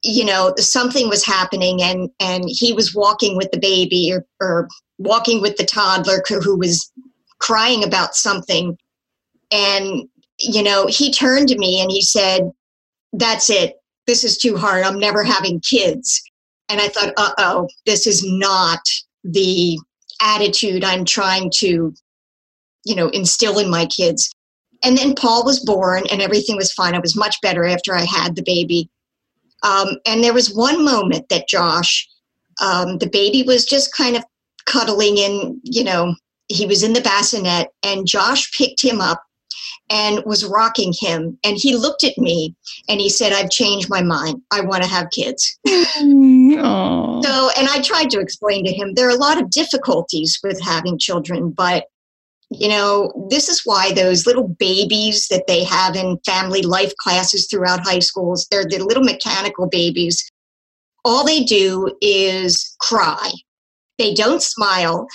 you 0.04 0.26
know, 0.26 0.54
something 0.58 1.10
was 1.10 1.26
happening 1.26 1.82
and, 1.82 2.10
and 2.20 2.46
he 2.48 2.74
was 2.74 2.94
walking 2.94 3.36
with 3.36 3.52
the 3.52 3.60
baby 3.60 4.14
or, 4.14 4.26
or 4.40 4.68
walking 5.00 5.42
with 5.42 5.58
the 5.58 5.66
toddler 5.66 6.24
who 6.28 6.58
was 6.58 6.92
crying 7.40 7.84
about 7.84 8.16
something. 8.16 8.78
And, 9.52 10.08
you 10.40 10.62
know, 10.62 10.86
he 10.88 11.12
turned 11.12 11.48
to 11.50 11.58
me 11.58 11.82
and 11.82 11.92
he 11.92 12.02
said, 12.02 12.52
That's 13.14 13.50
it. 13.50 13.76
This 14.06 14.24
is 14.24 14.38
too 14.38 14.56
hard. 14.56 14.84
I'm 14.84 15.00
never 15.00 15.24
having 15.24 15.60
kids. 15.60 16.22
And 16.70 16.82
I 16.82 16.88
thought, 16.88 17.14
uh 17.18 17.34
oh, 17.38 17.68
this 17.86 18.08
is 18.08 18.24
not 18.26 18.80
the 19.24 19.78
attitude 20.22 20.84
I'm 20.84 21.06
trying 21.06 21.52
to, 21.58 21.94
you 22.86 22.96
know, 22.96 23.10
instill 23.10 23.60
in 23.60 23.70
my 23.70 23.86
kids. 23.86 24.34
And 24.84 24.98
then 24.98 25.16
Paul 25.16 25.44
was 25.46 25.64
born 25.64 26.04
and 26.12 26.22
everything 26.22 26.56
was 26.56 26.72
fine. 26.72 26.94
I 26.94 27.00
was 27.00 27.16
much 27.16 27.40
better 27.42 27.66
after 27.66 27.96
I 27.96 28.06
had 28.06 28.36
the 28.36 28.44
baby. 28.44 28.90
Um, 29.64 29.98
and 30.06 30.24
there 30.24 30.34
was 30.34 30.54
one 30.54 30.84
moment 30.86 31.30
that 31.30 31.48
Josh, 31.48 32.08
um, 32.62 32.98
the 33.00 33.10
baby 33.10 33.44
was 33.44 33.66
just 33.66 33.94
kind 33.94 34.16
of 34.16 34.24
cuddling 34.66 35.18
in, 35.18 35.60
you 35.64 35.84
know, 35.84 36.16
he 36.48 36.66
was 36.66 36.84
in 36.84 36.94
the 36.94 37.02
bassinet 37.02 37.70
and 37.84 38.08
Josh 38.08 38.56
picked 38.58 38.84
him 38.84 39.02
up 39.02 39.24
and 39.90 40.24
was 40.26 40.46
rocking 40.46 40.94
him. 41.00 41.38
And 41.44 41.58
he 41.58 41.76
looked 41.76 42.04
at 42.04 42.18
me 42.18 42.56
and 42.90 43.00
he 43.00 43.10
said, 43.10 43.34
I've 43.34 43.50
changed 43.50 43.90
my 43.90 44.02
mind. 44.02 44.42
I 44.52 44.62
want 44.62 44.84
to 44.84 44.90
have 44.90 45.10
kids. 45.12 45.58
Mm, 45.68 46.56
Aww. 46.58 47.24
So, 47.24 47.50
and 47.58 47.68
I 47.70 47.82
tried 47.82 48.10
to 48.12 48.20
explain 48.20 48.66
to 48.66 48.74
him 48.74 48.94
there 48.94 49.08
are 49.08 49.16
a 49.16 49.16
lot 49.16 49.42
of 49.42 49.50
difficulties 49.50 50.40
with 50.44 50.62
having 50.62 50.98
children, 50.98 51.52
but 51.52 51.86
you 52.50 52.70
know, 52.70 53.28
this 53.30 53.50
is 53.50 53.62
why 53.66 53.92
those 53.92 54.26
little 54.26 54.48
babies 54.48 55.28
that 55.28 55.48
they 55.48 55.66
have 55.66 55.98
in 55.98 56.18
family 56.26 56.62
life 56.62 56.96
classes 56.96 57.46
throughout 57.48 57.86
high 57.86 58.00
schools, 58.00 58.48
they're 58.50 58.64
the 58.64 58.80
little 58.80 59.04
mechanical 59.04 59.68
babies. 59.68 60.32
All 61.04 61.26
they 61.26 61.44
do 61.44 61.94
is 62.02 62.76
cry 62.80 63.32
they 63.98 64.14
don't 64.14 64.42
smile 64.42 65.08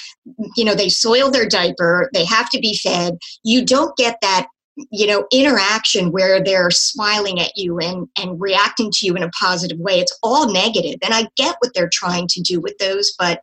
you 0.57 0.65
know 0.65 0.75
they 0.75 0.89
soil 0.89 1.31
their 1.31 1.49
diaper 1.49 2.11
they 2.13 2.25
have 2.25 2.51
to 2.51 2.59
be 2.59 2.77
fed 2.77 3.17
you 3.45 3.65
don't 3.65 3.97
get 3.97 4.17
that 4.23 4.47
you 4.77 5.07
know 5.07 5.27
interaction 5.31 6.13
where 6.13 6.43
they're 6.43 6.71
smiling 6.71 7.39
at 7.41 7.57
you 7.57 7.79
and 7.79 8.09
and 8.19 8.41
reacting 8.41 8.91
to 8.91 9.07
you 9.07 9.15
in 9.15 9.23
a 9.23 9.31
positive 9.31 9.79
way 9.79 10.01
it's 10.01 10.17
all 10.23 10.51
negative. 10.53 10.97
and 11.03 11.13
i 11.13 11.27
get 11.37 11.57
what 11.61 11.73
they're 11.75 11.91
trying 11.93 12.27
to 12.27 12.41
do 12.41 12.61
with 12.61 12.77
those 12.79 13.15
but 13.19 13.43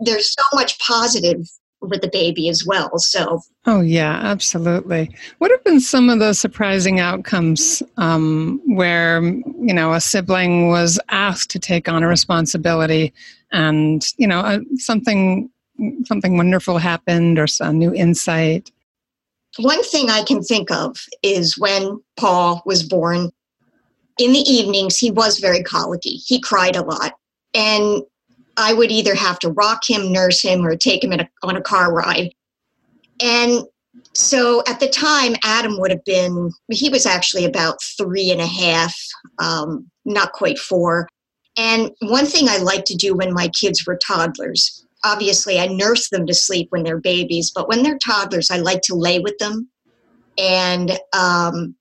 there's 0.00 0.32
so 0.32 0.42
much 0.54 0.78
positive 0.78 1.48
with 1.80 2.02
the 2.02 2.10
baby 2.12 2.48
as 2.48 2.64
well 2.66 2.98
so. 2.98 3.40
Oh 3.66 3.80
yeah 3.80 4.18
absolutely. 4.22 5.14
What 5.38 5.50
have 5.50 5.62
been 5.64 5.80
some 5.80 6.10
of 6.10 6.18
the 6.18 6.32
surprising 6.32 6.98
outcomes 6.98 7.82
um, 7.96 8.60
where 8.66 9.22
you 9.22 9.74
know 9.74 9.92
a 9.92 10.00
sibling 10.00 10.68
was 10.68 10.98
asked 11.08 11.50
to 11.50 11.58
take 11.58 11.88
on 11.88 12.02
a 12.02 12.08
responsibility 12.08 13.12
and 13.52 14.04
you 14.16 14.26
know 14.26 14.40
uh, 14.40 14.58
something 14.76 15.50
something 16.04 16.36
wonderful 16.36 16.78
happened 16.78 17.38
or 17.38 17.46
some 17.46 17.78
new 17.78 17.94
insight 17.94 18.72
one 19.58 19.82
thing 19.84 20.10
i 20.10 20.22
can 20.22 20.42
think 20.42 20.70
of 20.70 20.96
is 21.22 21.58
when 21.58 22.00
paul 22.16 22.62
was 22.66 22.82
born. 22.82 23.30
In 24.18 24.32
the 24.32 24.40
evenings 24.40 24.98
he 24.98 25.10
was 25.10 25.38
very 25.38 25.62
colicky. 25.62 26.16
He 26.16 26.40
cried 26.40 26.76
a 26.76 26.82
lot. 26.82 27.12
And 27.54 28.02
i 28.56 28.72
would 28.72 28.90
either 28.90 29.14
have 29.14 29.38
to 29.40 29.50
rock 29.50 29.88
him 29.88 30.12
nurse 30.12 30.42
him 30.42 30.64
or 30.64 30.76
take 30.76 31.04
him 31.04 31.12
a, 31.12 31.28
on 31.42 31.56
a 31.56 31.62
car 31.62 31.92
ride. 31.92 32.32
And 33.22 33.64
so 34.14 34.62
at 34.66 34.80
the 34.80 34.88
time 34.88 35.34
adam 35.44 35.78
would 35.78 35.90
have 35.90 36.04
been 36.04 36.52
he 36.70 36.88
was 36.88 37.06
actually 37.06 37.44
about 37.44 37.82
three 37.96 38.30
and 38.30 38.40
a 38.40 38.46
half 38.46 38.96
um, 39.38 39.88
not 40.04 40.32
quite 40.32 40.58
four. 40.58 41.08
And 41.56 41.90
one 42.00 42.26
thing 42.26 42.48
I 42.48 42.58
like 42.58 42.84
to 42.86 42.94
do 42.94 43.14
when 43.14 43.34
my 43.34 43.48
kids 43.48 43.84
were 43.86 43.98
toddlers, 43.98 44.86
obviously 45.04 45.58
I 45.58 45.66
nurse 45.66 46.08
them 46.10 46.26
to 46.26 46.34
sleep 46.34 46.68
when 46.70 46.82
they're 46.82 47.00
babies, 47.00 47.52
but 47.54 47.68
when 47.68 47.82
they're 47.82 47.98
toddlers, 47.98 48.50
I 48.50 48.58
like 48.58 48.82
to 48.82 48.94
lay 48.94 49.18
with 49.18 49.38
them 49.38 49.68
and, 50.36 50.98
um, 51.12 51.74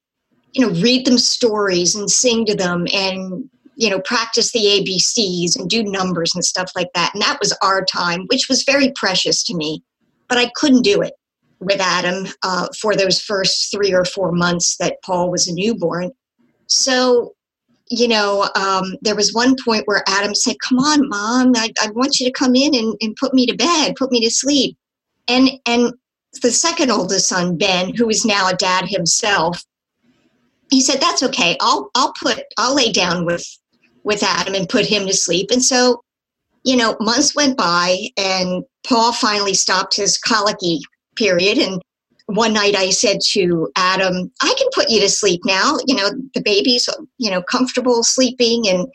you 0.54 0.66
know, 0.66 0.74
read 0.82 1.06
them 1.06 1.18
stories 1.18 1.96
and 1.96 2.10
sing 2.10 2.46
to 2.46 2.56
them 2.56 2.88
and, 2.94 3.50
you 3.76 3.90
know, 3.90 4.00
practice 4.02 4.52
the 4.52 4.60
ABCs 4.60 5.60
and 5.60 5.70
do 5.70 5.84
numbers 5.84 6.34
and 6.34 6.44
stuff 6.44 6.72
like 6.76 6.90
that. 6.96 7.14
And 7.14 7.22
that 7.22 7.40
was 7.40 7.56
our 7.62 7.84
time, 7.86 8.26
which 8.28 8.48
was 8.50 8.64
very 8.64 8.92
precious 8.96 9.44
to 9.44 9.56
me. 9.56 9.84
But 10.30 10.38
I 10.38 10.52
couldn't 10.56 10.82
do 10.82 11.02
it 11.02 11.14
with 11.60 11.80
Adam 11.80 12.28
uh, 12.44 12.68
for 12.80 12.96
those 12.96 13.22
first 13.22 13.72
three 13.72 13.94
or 13.94 14.06
four 14.06 14.32
months 14.32 14.78
that 14.78 14.98
Paul 15.04 15.32
was 15.32 15.48
a 15.48 15.54
newborn. 15.54 16.12
So 16.68 17.34
you 17.90 18.08
know, 18.08 18.50
um, 18.56 18.96
there 19.02 19.16
was 19.16 19.34
one 19.34 19.56
point 19.64 19.88
where 19.88 20.04
Adam 20.08 20.36
said, 20.36 20.56
Come 20.62 20.80
on, 20.80 21.08
mom, 21.08 21.54
I, 21.56 21.72
I 21.82 21.90
want 21.92 22.20
you 22.20 22.26
to 22.26 22.32
come 22.32 22.56
in 22.56 22.76
and, 22.76 22.96
and 23.02 23.16
put 23.16 23.34
me 23.34 23.46
to 23.46 23.56
bed, 23.56 23.96
put 23.96 24.12
me 24.12 24.20
to 24.22 24.32
sleep. 24.32 24.78
And, 25.28 25.50
and 25.66 25.94
the 26.42 26.52
second 26.52 26.92
oldest 26.92 27.28
son, 27.28 27.58
Ben, 27.58 27.94
who 27.96 28.10
is 28.10 28.26
now 28.26 28.50
a 28.50 28.56
dad 28.56 28.86
himself, 28.88 29.64
he 30.70 30.82
said, 30.82 31.00
That's 31.00 31.24
okay. 31.24 31.58
I'll, 31.62 31.90
I'll 31.96 32.14
put, 32.22 32.40
I'll 32.58 32.76
lay 32.76 32.92
down 32.92 33.26
with, 33.26 33.46
with 34.04 34.24
Adam 34.24 34.54
and 34.54 34.70
put 34.70 34.86
him 34.86 35.06
to 35.08 35.14
sleep. 35.14 35.50
And 35.52 35.64
so, 35.64 36.02
you 36.64 36.76
know, 36.76 36.98
months 37.00 37.36
went 37.36 37.58
by 37.58 38.10
and 38.18 38.64
Paul 38.86 39.14
finally 39.14 39.54
stopped 39.54 39.96
his 39.96 40.18
colicky 40.18 40.82
period 41.16 41.58
and 41.58 41.82
one 42.28 42.54
night 42.54 42.76
I 42.76 42.90
said 42.90 43.20
to 43.32 43.72
Adam, 43.76 44.32
I 44.42 44.54
can 44.58 44.68
put 44.74 44.90
you 44.90 45.00
to 45.02 45.10
sleep 45.10 45.42
now. 45.46 45.78
You 45.88 45.96
know, 45.96 46.10
the 46.34 46.42
baby's, 46.42 46.88
you 47.18 47.32
know, 47.32 47.42
comfortable 47.42 48.04
sleeping. 48.04 48.68
And, 48.68 48.88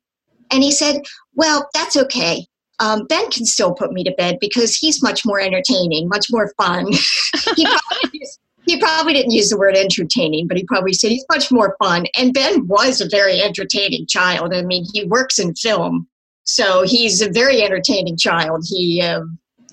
and 0.51 0.63
he 0.63 0.71
said, 0.71 1.03
well, 1.35 1.69
that's 1.75 1.97
okay. 1.97 2.47
Um, 2.79 3.07
ben 3.07 3.31
can 3.31 3.47
still 3.47 3.75
put 3.75 3.93
me 3.93 4.05
to 4.05 4.15
bed 4.19 4.39
because 4.41 4.77
he's 4.77 5.03
much 5.03 5.25
more 5.25 5.41
entertaining, 5.41 6.09
much 6.09 6.27
more 6.31 6.53
fun. 6.59 6.87
he, 7.57 7.65
probably 7.65 8.11
used, 8.13 8.41
he 8.67 8.79
probably 8.79 9.13
didn't 9.15 9.31
use 9.31 9.49
the 9.49 9.59
word 9.59 9.77
entertaining, 9.77 10.47
but 10.47 10.57
he 10.57 10.65
probably 10.65 10.93
said 10.93 11.11
he's 11.11 11.25
much 11.31 11.51
more 11.51 11.75
fun. 11.79 12.07
And 12.19 12.35
Ben 12.35 12.67
was 12.67 13.01
a 13.01 13.09
very 13.09 13.41
entertaining 13.41 14.07
child. 14.07 14.53
I 14.53 14.63
mean, 14.63 14.85
he 14.93 15.05
works 15.05 15.39
in 15.39 15.55
film, 15.55 16.07
so 16.45 16.83
he's 16.83 17.23
a 17.23 17.31
very 17.31 17.63
entertaining 17.63 18.17
child. 18.19 18.65
He, 18.69 19.01
uh, 19.01 19.23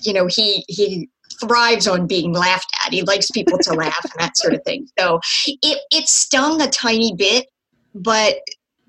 you 0.01 0.13
know, 0.13 0.28
he 0.28 0.63
he 0.68 1.10
thrives 1.41 1.88
on 1.88 2.08
being 2.08 2.34
laughed 2.34 2.72
at. 2.86 2.93
He 2.93 3.03
likes 3.03 3.31
people 3.31 3.58
to 3.60 3.74
laugh 3.74 4.03
and 4.03 4.19
that 4.19 4.38
sort 4.38 4.53
of 4.53 4.63
thing. 4.63 4.88
So 4.98 5.19
it, 5.48 5.79
it 5.91 6.08
stung 6.08 6.62
a 6.62 6.67
tiny 6.67 7.13
bit, 7.15 7.48
but 7.93 8.38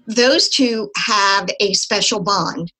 those 0.06 0.48
two 0.48 0.90
have 0.96 1.48
a 1.60 1.72
special 1.74 2.20
bond 2.20 2.72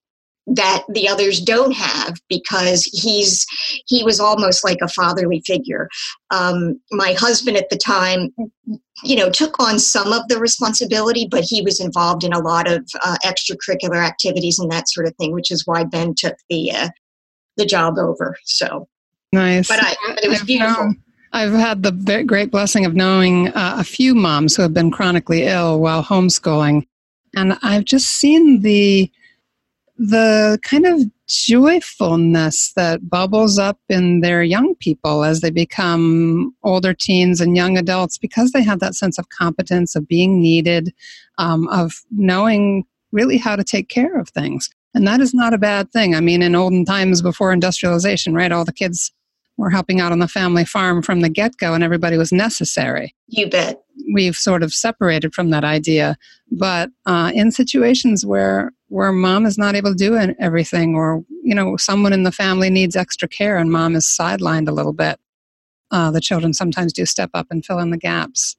that 0.46 0.84
the 0.88 1.08
others 1.08 1.40
don't 1.40 1.72
have 1.72 2.14
because 2.28 2.84
he's 2.84 3.46
he 3.86 4.02
was 4.02 4.18
almost 4.18 4.64
like 4.64 4.78
a 4.82 4.88
fatherly 4.88 5.42
figure 5.46 5.88
um, 6.30 6.80
my 6.90 7.12
husband 7.12 7.56
at 7.56 7.68
the 7.70 7.76
time 7.76 8.30
you 9.04 9.14
know 9.14 9.30
took 9.30 9.60
on 9.62 9.78
some 9.78 10.12
of 10.12 10.26
the 10.28 10.38
responsibility 10.38 11.28
but 11.30 11.44
he 11.46 11.62
was 11.62 11.78
involved 11.78 12.24
in 12.24 12.32
a 12.32 12.40
lot 12.40 12.70
of 12.70 12.84
uh, 13.04 13.16
extracurricular 13.24 14.04
activities 14.04 14.58
and 14.58 14.70
that 14.72 14.88
sort 14.88 15.06
of 15.06 15.14
thing 15.16 15.32
which 15.32 15.50
is 15.50 15.66
why 15.66 15.84
ben 15.84 16.14
took 16.16 16.36
the 16.48 16.72
uh, 16.72 16.88
the 17.56 17.66
job 17.66 17.96
over 17.98 18.36
so 18.44 18.88
Nice. 19.32 19.68
But, 19.68 19.80
I, 19.82 19.94
but 20.06 20.24
it 20.24 20.28
was 20.28 20.40
I've 20.40 20.46
beautiful. 20.46 20.84
Known, 20.84 21.02
I've 21.32 21.52
had 21.52 21.82
the 21.82 22.24
great 22.24 22.50
blessing 22.50 22.84
of 22.84 22.94
knowing 22.94 23.48
uh, 23.48 23.76
a 23.78 23.84
few 23.84 24.14
moms 24.14 24.56
who 24.56 24.62
have 24.62 24.74
been 24.74 24.90
chronically 24.90 25.44
ill 25.44 25.80
while 25.80 26.02
homeschooling, 26.02 26.86
and 27.36 27.56
I've 27.62 27.84
just 27.84 28.06
seen 28.06 28.62
the 28.62 29.10
the 29.96 30.58
kind 30.62 30.86
of 30.86 31.02
joyfulness 31.28 32.72
that 32.72 33.08
bubbles 33.08 33.58
up 33.58 33.78
in 33.90 34.22
their 34.22 34.42
young 34.42 34.74
people 34.76 35.24
as 35.24 35.42
they 35.42 35.50
become 35.50 36.54
older 36.64 36.94
teens 36.94 37.40
and 37.40 37.54
young 37.54 37.76
adults 37.76 38.16
because 38.16 38.50
they 38.52 38.62
have 38.62 38.80
that 38.80 38.94
sense 38.94 39.18
of 39.18 39.28
competence, 39.28 39.94
of 39.94 40.08
being 40.08 40.40
needed, 40.40 40.92
um, 41.36 41.68
of 41.68 42.02
knowing 42.10 42.84
really 43.12 43.36
how 43.36 43.54
to 43.54 43.62
take 43.62 43.88
care 43.88 44.18
of 44.18 44.30
things. 44.30 44.70
And 44.94 45.06
that 45.06 45.20
is 45.20 45.34
not 45.34 45.54
a 45.54 45.58
bad 45.58 45.92
thing. 45.92 46.14
I 46.14 46.20
mean, 46.20 46.42
in 46.42 46.56
olden 46.56 46.84
times 46.84 47.22
before 47.22 47.52
industrialization, 47.52 48.34
right, 48.34 48.50
all 48.50 48.64
the 48.64 48.72
kids 48.72 49.12
were 49.60 49.70
helping 49.70 50.00
out 50.00 50.10
on 50.10 50.20
the 50.20 50.26
family 50.26 50.64
farm 50.64 51.02
from 51.02 51.20
the 51.20 51.28
get 51.28 51.58
go, 51.58 51.74
and 51.74 51.84
everybody 51.84 52.16
was 52.16 52.32
necessary. 52.32 53.14
You 53.28 53.48
bet. 53.48 53.82
We've 54.14 54.34
sort 54.34 54.62
of 54.62 54.72
separated 54.72 55.34
from 55.34 55.50
that 55.50 55.64
idea, 55.64 56.16
but 56.50 56.88
uh, 57.04 57.30
in 57.34 57.52
situations 57.52 58.24
where 58.24 58.72
where 58.88 59.12
mom 59.12 59.44
is 59.46 59.58
not 59.58 59.76
able 59.76 59.90
to 59.90 59.96
do 59.96 60.16
everything, 60.40 60.94
or 60.94 61.22
you 61.44 61.54
know, 61.54 61.76
someone 61.76 62.14
in 62.14 62.22
the 62.22 62.32
family 62.32 62.70
needs 62.70 62.96
extra 62.96 63.28
care, 63.28 63.58
and 63.58 63.70
mom 63.70 63.94
is 63.94 64.06
sidelined 64.06 64.66
a 64.66 64.72
little 64.72 64.94
bit, 64.94 65.20
uh, 65.90 66.10
the 66.10 66.22
children 66.22 66.54
sometimes 66.54 66.92
do 66.92 67.04
step 67.04 67.30
up 67.34 67.46
and 67.50 67.64
fill 67.64 67.78
in 67.78 67.90
the 67.90 67.98
gaps. 67.98 68.56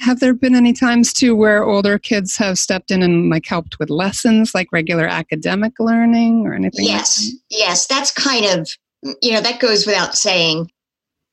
have 0.00 0.20
there 0.20 0.34
been 0.34 0.54
any 0.54 0.72
times 0.72 1.12
too 1.12 1.34
where 1.34 1.64
older 1.64 1.98
kids 1.98 2.36
have 2.36 2.58
stepped 2.58 2.90
in 2.90 3.02
and 3.02 3.30
like 3.30 3.46
helped 3.46 3.78
with 3.78 3.88
lessons, 3.88 4.54
like 4.54 4.70
regular 4.70 5.06
academic 5.06 5.72
learning 5.78 6.46
or 6.46 6.52
anything? 6.52 6.84
Yes, 6.84 7.24
like 7.24 7.32
that? 7.32 7.56
yes, 7.58 7.86
that's 7.86 8.12
kind 8.12 8.44
of 8.44 8.68
you 9.02 9.32
know 9.32 9.40
that 9.40 9.60
goes 9.60 9.86
without 9.86 10.16
saying. 10.16 10.70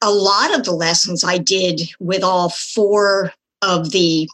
A 0.02 0.12
lot 0.12 0.58
of 0.58 0.64
the 0.64 0.72
lessons 0.72 1.26
I 1.26 1.38
did 1.38 1.82
with 2.00 2.24
all 2.24 2.50
four 2.50 3.34
of 3.62 3.92
the 3.92 4.30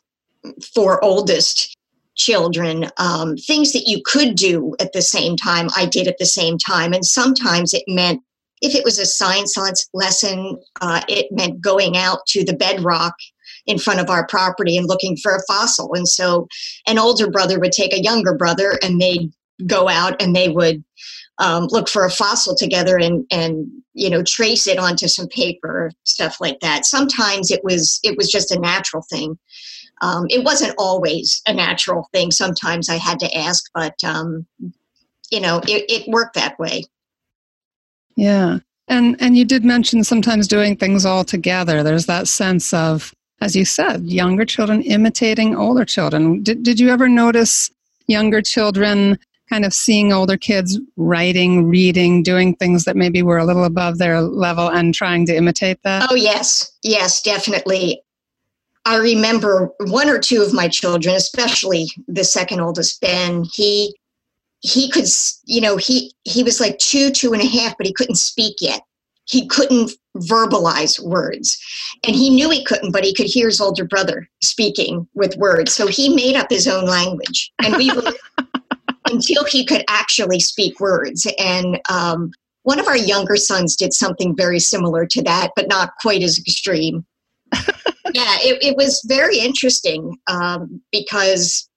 four 0.74 1.04
oldest 1.04 1.76
children, 2.16 2.92
um, 2.98 3.36
things 3.36 3.74
that 3.74 3.88
you 3.88 4.02
could 4.06 4.36
do 4.36 4.76
at 4.80 4.94
the 4.94 5.02
same 5.02 5.36
time, 5.36 5.70
I 5.76 5.88
did 5.88 6.08
at 6.08 6.20
the 6.20 6.26
same 6.26 6.58
time, 6.58 6.94
and 6.94 7.06
sometimes 7.06 7.74
it 7.74 7.84
meant 7.88 8.22
if 8.62 8.74
it 8.74 8.86
was 8.86 9.00
a 9.00 9.06
science 9.06 9.58
lesson, 9.94 10.58
uh, 10.82 11.02
it 11.10 11.32
meant 11.32 11.62
going 11.62 11.98
out 11.98 12.26
to 12.28 12.44
the 12.44 12.56
bedrock 12.56 13.14
in 13.66 13.78
front 13.78 14.00
of 14.00 14.10
our 14.10 14.26
property 14.28 14.78
and 14.78 14.88
looking 14.88 15.18
for 15.18 15.36
a 15.36 15.44
fossil. 15.48 15.94
And 15.94 16.08
so 16.08 16.48
an 16.88 16.98
older 16.98 17.30
brother 17.30 17.60
would 17.60 17.72
take 17.72 17.94
a 17.94 18.02
younger 18.02 18.34
brother 18.34 18.80
and 18.82 19.02
they'd 19.02 19.32
go 19.68 19.88
out 19.88 20.22
and 20.22 20.36
they 20.36 20.50
would 20.50 20.84
um, 21.38 21.68
look 21.70 21.90
for 21.90 22.06
a 22.06 22.12
fossil 22.12 22.56
together 22.56 22.98
and 22.98 23.26
and 23.32 23.68
you 23.94 24.10
know 24.10 24.24
trace 24.24 24.68
it 24.68 24.78
onto 24.78 25.08
some 25.08 25.28
paper 25.28 25.92
stuff 26.04 26.38
like 26.40 26.60
that. 26.62 26.86
Sometimes 26.86 27.52
it 27.52 27.64
was 27.64 28.00
it 28.04 28.18
was 28.18 28.30
just 28.30 28.52
a 28.52 28.60
natural 28.60 29.04
thing. 29.10 29.38
Um, 30.02 30.26
it 30.30 30.44
wasn't 30.44 30.76
always 30.78 31.42
a 31.48 31.54
natural 31.54 32.10
thing. 32.14 32.32
Sometimes 32.32 32.90
i 32.90 32.96
had 32.96 33.20
to 33.20 33.38
ask 33.38 33.66
but 33.74 33.96
um, 34.04 34.46
you 35.32 35.40
know 35.40 35.60
it, 35.68 35.86
it 35.90 36.08
worked 36.08 36.36
that 36.36 36.58
way. 36.60 36.84
Yeah. 38.16 38.60
And 38.88 39.16
and 39.20 39.36
you 39.36 39.46
did 39.46 39.66
mention 39.66 40.04
sometimes 40.04 40.48
doing 40.48 40.78
things 40.78 41.06
all 41.06 41.24
together. 41.24 41.84
There's 41.84 42.06
that 42.06 42.28
sense 42.28 42.74
of 42.74 43.14
as 43.42 43.56
you 43.56 43.66
said, 43.66 44.06
younger 44.06 44.46
children 44.46 44.82
imitating 44.82 45.56
older 45.56 45.84
children. 45.84 46.42
Did, 46.42 46.64
did 46.64 46.80
you 46.80 46.90
ever 46.90 47.10
notice 47.10 47.70
younger 48.08 48.42
children 48.42 49.20
kind 49.50 49.66
of 49.66 49.74
seeing 49.74 50.12
older 50.12 50.38
kids 50.38 50.80
writing, 50.98 51.68
reading, 51.68 52.24
doing 52.24 52.56
things 52.56 52.86
that 52.86 52.96
maybe 52.96 53.22
were 53.22 53.38
a 53.38 53.46
little 53.46 53.64
above 53.64 53.98
their 53.98 54.22
level 54.22 54.70
and 54.70 54.94
trying 54.94 55.26
to 55.28 55.36
imitate 55.36 55.82
that? 55.84 56.08
Oh, 56.10 56.16
yes. 56.16 56.72
Yes, 56.84 57.22
definitely. 57.22 58.02
I 58.86 58.98
remember 58.98 59.72
one 59.80 60.10
or 60.10 60.20
two 60.20 60.42
of 60.42 60.54
my 60.54 60.68
children, 60.68 61.16
especially 61.16 61.88
the 62.08 62.24
second 62.24 62.60
oldest, 62.60 63.02
Ben, 63.02 63.46
he 63.54 63.96
he 64.62 64.90
could 64.90 65.06
you 65.46 65.62
know 65.62 65.78
he 65.78 66.12
he 66.24 66.42
was 66.42 66.60
like 66.60 66.80
two 66.80 67.12
two 67.12 67.34
and 67.34 67.42
a 67.42 67.46
half 67.46 67.78
but 67.78 67.86
he 67.86 67.94
couldn't 67.94 68.16
speak 68.16 68.56
yet 68.62 68.82
he 69.26 69.48
couldn't 69.48 69.92
verbalize 70.18 71.00
words. 71.00 71.60
And 72.06 72.16
he 72.16 72.30
knew 72.30 72.50
he 72.50 72.64
couldn't, 72.64 72.92
but 72.92 73.04
he 73.04 73.14
could 73.14 73.26
hear 73.26 73.48
his 73.48 73.60
older 73.60 73.84
brother 73.84 74.30
speaking 74.42 75.08
with 75.14 75.36
words. 75.38 75.74
So 75.74 75.88
he 75.88 76.16
made 76.16 76.36
up 76.36 76.48
his 76.50 76.68
own 76.68 76.86
language. 76.86 77.52
And 77.64 77.76
we 77.76 77.92
were 77.96 78.14
until 79.16 79.46
he 79.46 79.66
could 79.66 79.84
actually 79.88 80.40
speak 80.40 80.80
words. 80.80 81.28
And 81.40 81.80
um, 81.90 82.32
one 82.64 82.80
of 82.80 82.88
our 82.88 82.98
younger 82.98 83.36
sons 83.36 83.76
did 83.76 83.94
something 83.94 84.36
very 84.36 84.60
similar 84.60 85.06
to 85.08 85.22
that, 85.24 85.52
but 85.56 85.68
not 85.68 85.92
quite 86.02 86.22
as 86.22 86.38
extreme. 86.38 87.06
yeah, 87.54 88.38
it, 88.42 88.62
it, 88.64 88.76
was 88.76 89.04
very 89.08 89.40
interesting 89.40 90.18
um, 90.28 90.82
because, 90.92 91.70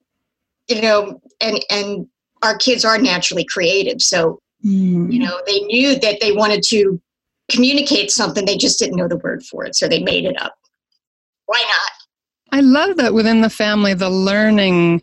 you 0.69 0.81
know, 0.81 1.21
and, 1.41 1.65
and 1.71 2.07
our 2.43 2.57
kids 2.57 2.85
are 2.85 2.99
naturally 2.99 3.45
creative. 3.45 4.01
So, 4.01 4.41
mm. 4.65 5.13
you 5.13 5.19
know, 5.21 5.41
they 5.47 5.61
knew 5.61 5.99
that 5.99 6.21
they 6.21 6.33
wanted 6.33 6.63
to 6.69 7.01
communicate 7.51 8.11
something, 8.11 8.45
they 8.45 8.57
just 8.57 8.79
didn't 8.79 8.97
know 8.97 9.09
the 9.09 9.17
word 9.19 9.43
for 9.43 9.65
it, 9.65 9.75
so 9.75 9.89
they 9.89 10.03
made 10.03 10.25
it 10.25 10.41
up. 10.41 10.55
Why 11.47 11.63
not? 11.67 12.59
I 12.59 12.61
love 12.61 12.97
that 12.97 13.15
within 13.15 13.41
the 13.41 13.51
family, 13.51 13.95
the 13.95 14.11
learning 14.11 15.03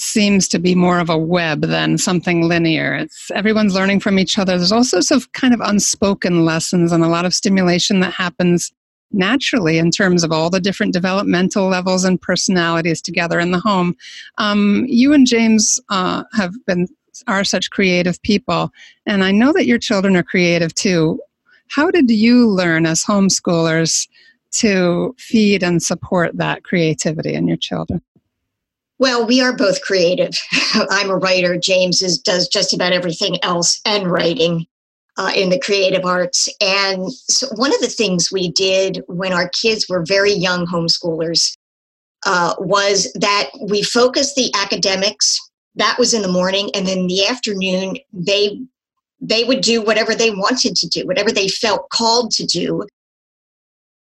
seems 0.00 0.48
to 0.48 0.58
be 0.58 0.74
more 0.74 0.98
of 0.98 1.10
a 1.10 1.18
web 1.18 1.62
than 1.62 1.98
something 1.98 2.42
linear. 2.42 2.94
It's 2.94 3.30
everyone's 3.32 3.74
learning 3.74 4.00
from 4.00 4.18
each 4.18 4.38
other. 4.38 4.56
There's 4.56 4.72
also 4.72 5.00
some 5.00 5.20
kind 5.32 5.54
of 5.54 5.60
unspoken 5.60 6.44
lessons 6.44 6.92
and 6.92 7.04
a 7.04 7.08
lot 7.08 7.24
of 7.24 7.34
stimulation 7.34 8.00
that 8.00 8.12
happens 8.12 8.72
naturally 9.12 9.78
in 9.78 9.90
terms 9.90 10.22
of 10.22 10.32
all 10.32 10.50
the 10.50 10.60
different 10.60 10.92
developmental 10.92 11.68
levels 11.68 12.04
and 12.04 12.20
personalities 12.20 13.02
together 13.02 13.40
in 13.40 13.50
the 13.50 13.60
home. 13.60 13.96
Um, 14.38 14.84
you 14.88 15.12
and 15.12 15.26
James 15.26 15.80
uh, 15.88 16.24
have 16.32 16.54
been 16.66 16.86
are 17.26 17.44
such 17.44 17.70
creative 17.70 18.22
people, 18.22 18.70
and 19.04 19.22
I 19.24 19.30
know 19.30 19.52
that 19.52 19.66
your 19.66 19.78
children 19.78 20.16
are 20.16 20.22
creative 20.22 20.74
too. 20.74 21.20
How 21.68 21.90
did 21.90 22.10
you 22.10 22.48
learn 22.48 22.86
as 22.86 23.04
homeschoolers 23.04 24.08
to 24.52 25.14
feed 25.18 25.62
and 25.62 25.82
support 25.82 26.36
that 26.36 26.64
creativity 26.64 27.34
in 27.34 27.46
your 27.46 27.56
children? 27.56 28.00
Well, 29.00 29.26
we 29.26 29.40
are 29.40 29.56
both 29.56 29.80
creative. 29.80 30.38
I'm 30.74 31.08
a 31.08 31.16
writer. 31.16 31.56
James 31.56 32.02
is, 32.02 32.18
does 32.18 32.48
just 32.48 32.74
about 32.74 32.92
everything 32.92 33.42
else 33.42 33.80
and 33.86 34.06
writing 34.06 34.66
uh, 35.16 35.32
in 35.34 35.48
the 35.48 35.58
creative 35.58 36.04
arts. 36.04 36.50
And 36.60 37.10
so 37.10 37.48
one 37.56 37.74
of 37.74 37.80
the 37.80 37.88
things 37.88 38.30
we 38.30 38.52
did 38.52 39.02
when 39.06 39.32
our 39.32 39.48
kids 39.48 39.86
were 39.88 40.04
very 40.04 40.34
young 40.34 40.66
homeschoolers 40.66 41.56
uh, 42.26 42.54
was 42.58 43.10
that 43.14 43.48
we 43.70 43.82
focused 43.82 44.36
the 44.36 44.52
academics. 44.54 45.38
That 45.76 45.98
was 45.98 46.12
in 46.12 46.20
the 46.20 46.28
morning, 46.28 46.70
and 46.74 46.86
then 46.86 47.06
the 47.06 47.26
afternoon 47.26 47.96
they 48.12 48.60
they 49.22 49.44
would 49.44 49.62
do 49.62 49.80
whatever 49.80 50.14
they 50.14 50.30
wanted 50.30 50.76
to 50.76 50.88
do, 50.88 51.06
whatever 51.06 51.32
they 51.32 51.48
felt 51.48 51.88
called 51.88 52.32
to 52.32 52.44
do. 52.44 52.86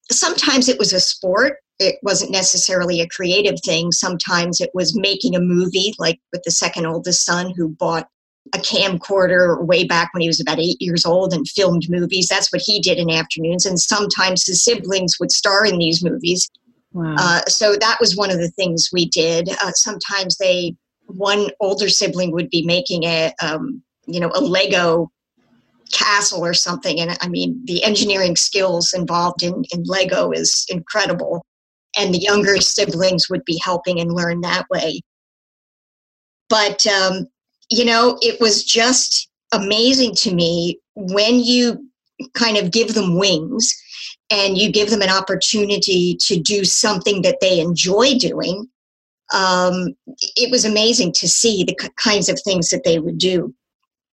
Sometimes 0.09 0.69
it 0.69 0.79
was 0.79 0.93
a 0.93 0.99
sport. 1.01 1.57
It 1.79 1.97
wasn't 2.03 2.31
necessarily 2.31 3.01
a 3.01 3.07
creative 3.07 3.59
thing. 3.65 3.91
Sometimes 3.91 4.61
it 4.61 4.71
was 4.73 4.97
making 4.97 5.35
a 5.35 5.41
movie, 5.41 5.93
like 5.99 6.19
with 6.31 6.43
the 6.43 6.51
second 6.51 6.85
oldest 6.85 7.25
son 7.25 7.53
who 7.55 7.69
bought 7.69 8.07
a 8.53 8.59
camcorder 8.59 9.65
way 9.65 9.83
back 9.83 10.13
when 10.13 10.21
he 10.21 10.27
was 10.27 10.39
about 10.39 10.59
eight 10.59 10.77
years 10.79 11.05
old 11.05 11.33
and 11.33 11.47
filmed 11.49 11.87
movies. 11.89 12.27
That's 12.29 12.51
what 12.53 12.61
he 12.63 12.79
did 12.79 12.97
in 12.97 13.09
afternoons. 13.09 13.65
And 13.65 13.79
sometimes 13.79 14.45
his 14.45 14.63
siblings 14.63 15.19
would 15.19 15.31
star 15.31 15.65
in 15.65 15.79
these 15.79 16.03
movies. 16.03 16.49
Wow. 16.93 17.15
Uh, 17.17 17.41
so 17.47 17.75
that 17.75 17.97
was 17.99 18.15
one 18.15 18.31
of 18.31 18.37
the 18.37 18.51
things 18.51 18.89
we 18.93 19.07
did. 19.07 19.49
Uh, 19.61 19.71
sometimes 19.71 20.37
they, 20.37 20.75
one 21.07 21.49
older 21.59 21.89
sibling 21.89 22.31
would 22.31 22.49
be 22.49 22.63
making 22.63 23.03
a, 23.03 23.33
um, 23.41 23.83
you 24.07 24.19
know 24.19 24.31
a 24.35 24.41
lego 24.41 25.11
castle 25.91 26.43
or 26.43 26.53
something 26.53 26.99
and 26.99 27.17
i 27.21 27.27
mean 27.27 27.61
the 27.65 27.83
engineering 27.83 28.35
skills 28.35 28.93
involved 28.93 29.43
in, 29.43 29.63
in 29.71 29.83
lego 29.83 30.31
is 30.31 30.65
incredible 30.69 31.45
and 31.97 32.13
the 32.13 32.19
younger 32.19 32.57
siblings 32.57 33.29
would 33.29 33.43
be 33.45 33.59
helping 33.63 33.99
and 33.99 34.13
learn 34.13 34.41
that 34.41 34.65
way. 34.69 35.01
But 36.49 36.85
um, 36.85 37.27
you 37.69 37.85
know 37.85 38.17
it 38.21 38.39
was 38.39 38.63
just 38.63 39.29
amazing 39.53 40.13
to 40.15 40.33
me 40.33 40.79
when 40.95 41.39
you 41.39 41.89
kind 42.33 42.57
of 42.57 42.71
give 42.71 42.93
them 42.93 43.17
wings 43.17 43.73
and 44.29 44.57
you 44.57 44.71
give 44.71 44.89
them 44.89 45.01
an 45.01 45.09
opportunity 45.09 46.17
to 46.19 46.39
do 46.39 46.63
something 46.63 47.21
that 47.21 47.37
they 47.41 47.59
enjoy 47.59 48.15
doing 48.15 48.67
um, 49.33 49.95
it 50.35 50.51
was 50.51 50.65
amazing 50.65 51.11
to 51.13 51.27
see 51.27 51.63
the 51.63 51.75
kinds 51.97 52.29
of 52.29 52.39
things 52.41 52.69
that 52.69 52.83
they 52.83 52.99
would 52.99 53.17
do 53.17 53.53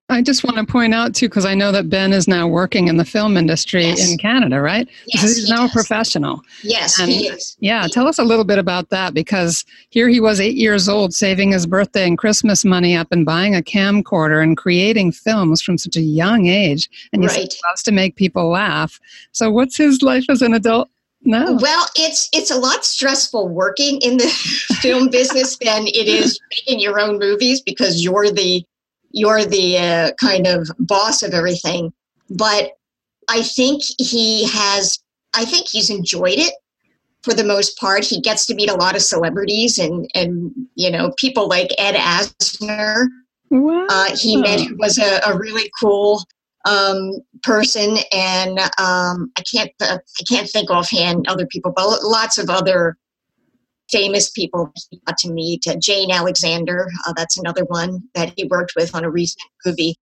I 0.08 0.20
just 0.20 0.44
want 0.44 0.56
to 0.56 0.66
point 0.66 0.94
out 0.94 1.14
too, 1.14 1.28
because 1.28 1.46
I 1.46 1.54
know 1.54 1.72
that 1.72 1.88
Ben 1.88 2.12
is 2.12 2.28
now 2.28 2.46
working 2.46 2.88
in 2.88 2.96
the 2.96 3.04
film 3.04 3.36
industry 3.36 3.84
yes. 3.84 4.10
in 4.10 4.18
Canada, 4.18 4.60
right? 4.60 4.86
Yes, 5.06 5.22
he's 5.22 5.46
he 5.46 5.50
now 5.50 5.62
does. 5.62 5.70
a 5.70 5.72
professional. 5.72 6.42
Yes, 6.62 7.00
and 7.00 7.10
he 7.10 7.28
is. 7.28 7.56
Yeah, 7.60 7.86
tell 7.90 8.06
us 8.06 8.18
a 8.18 8.24
little 8.24 8.44
bit 8.44 8.58
about 8.58 8.90
that 8.90 9.14
because 9.14 9.64
here 9.90 10.08
he 10.08 10.20
was 10.20 10.40
eight 10.40 10.56
years 10.56 10.88
old, 10.88 11.14
saving 11.14 11.52
his 11.52 11.66
birthday 11.66 12.06
and 12.06 12.18
Christmas 12.18 12.64
money 12.64 12.94
up 12.94 13.08
and 13.10 13.24
buying 13.24 13.54
a 13.54 13.62
camcorder 13.62 14.42
and 14.42 14.56
creating 14.56 15.12
films 15.12 15.62
from 15.62 15.78
such 15.78 15.96
a 15.96 16.02
young 16.02 16.46
age, 16.46 16.90
and 17.12 17.22
he 17.22 17.28
right. 17.28 17.54
loves 17.66 17.82
to 17.84 17.92
make 17.92 18.16
people 18.16 18.50
laugh. 18.50 19.00
So, 19.32 19.50
what's 19.50 19.76
his 19.76 20.02
life 20.02 20.26
as 20.28 20.42
an 20.42 20.52
adult? 20.52 20.90
No. 21.24 21.56
Well, 21.60 21.86
it's 21.94 22.28
it's 22.32 22.50
a 22.50 22.56
lot 22.56 22.84
stressful 22.84 23.48
working 23.48 24.00
in 24.00 24.16
the 24.16 24.26
film 24.80 25.08
business 25.08 25.56
than 25.58 25.86
it 25.86 26.08
is 26.08 26.38
making 26.50 26.80
your 26.80 26.98
own 26.98 27.18
movies 27.18 27.60
because 27.60 28.02
you're 28.02 28.30
the 28.30 28.66
you're 29.12 29.44
the 29.44 29.78
uh, 29.78 30.12
kind 30.20 30.46
of 30.46 30.68
boss 30.78 31.22
of 31.22 31.34
everything. 31.34 31.92
But 32.30 32.72
I 33.28 33.42
think 33.42 33.82
he 33.98 34.48
has, 34.48 34.98
I 35.34 35.44
think 35.44 35.68
he's 35.68 35.90
enjoyed 35.90 36.38
it 36.38 36.54
for 37.22 37.34
the 37.34 37.44
most 37.44 37.78
part. 37.78 38.04
He 38.04 38.20
gets 38.20 38.46
to 38.46 38.54
meet 38.54 38.70
a 38.70 38.74
lot 38.74 38.96
of 38.96 39.02
celebrities 39.02 39.78
and, 39.78 40.10
and 40.14 40.52
you 40.74 40.90
know, 40.90 41.12
people 41.18 41.48
like 41.48 41.70
Ed 41.78 41.94
Asner. 41.94 43.06
Wow. 43.50 43.86
Uh, 43.90 44.16
he 44.16 44.36
met 44.36 44.66
was 44.78 44.98
a, 44.98 45.20
a 45.26 45.36
really 45.36 45.70
cool 45.78 46.24
um, 46.64 47.20
person, 47.42 47.98
and 48.12 48.58
um, 48.78 49.30
I 49.36 49.42
can't 49.52 49.70
uh, 49.80 49.98
I 49.98 50.24
can't 50.28 50.48
think 50.48 50.70
offhand 50.70 51.26
other 51.28 51.46
people, 51.46 51.72
but 51.74 52.02
lots 52.02 52.38
of 52.38 52.48
other 52.48 52.96
famous 53.92 54.30
people 54.30 54.72
he 54.90 55.00
got 55.06 55.18
to 55.18 55.30
meet. 55.30 55.66
Uh, 55.68 55.76
Jane 55.80 56.10
Alexander, 56.10 56.88
uh, 57.06 57.12
that's 57.16 57.38
another 57.38 57.64
one 57.64 58.02
that 58.14 58.32
he 58.36 58.44
worked 58.44 58.72
with 58.74 58.94
on 58.94 59.04
a 59.04 59.10
recent 59.10 59.42
movie. 59.64 59.96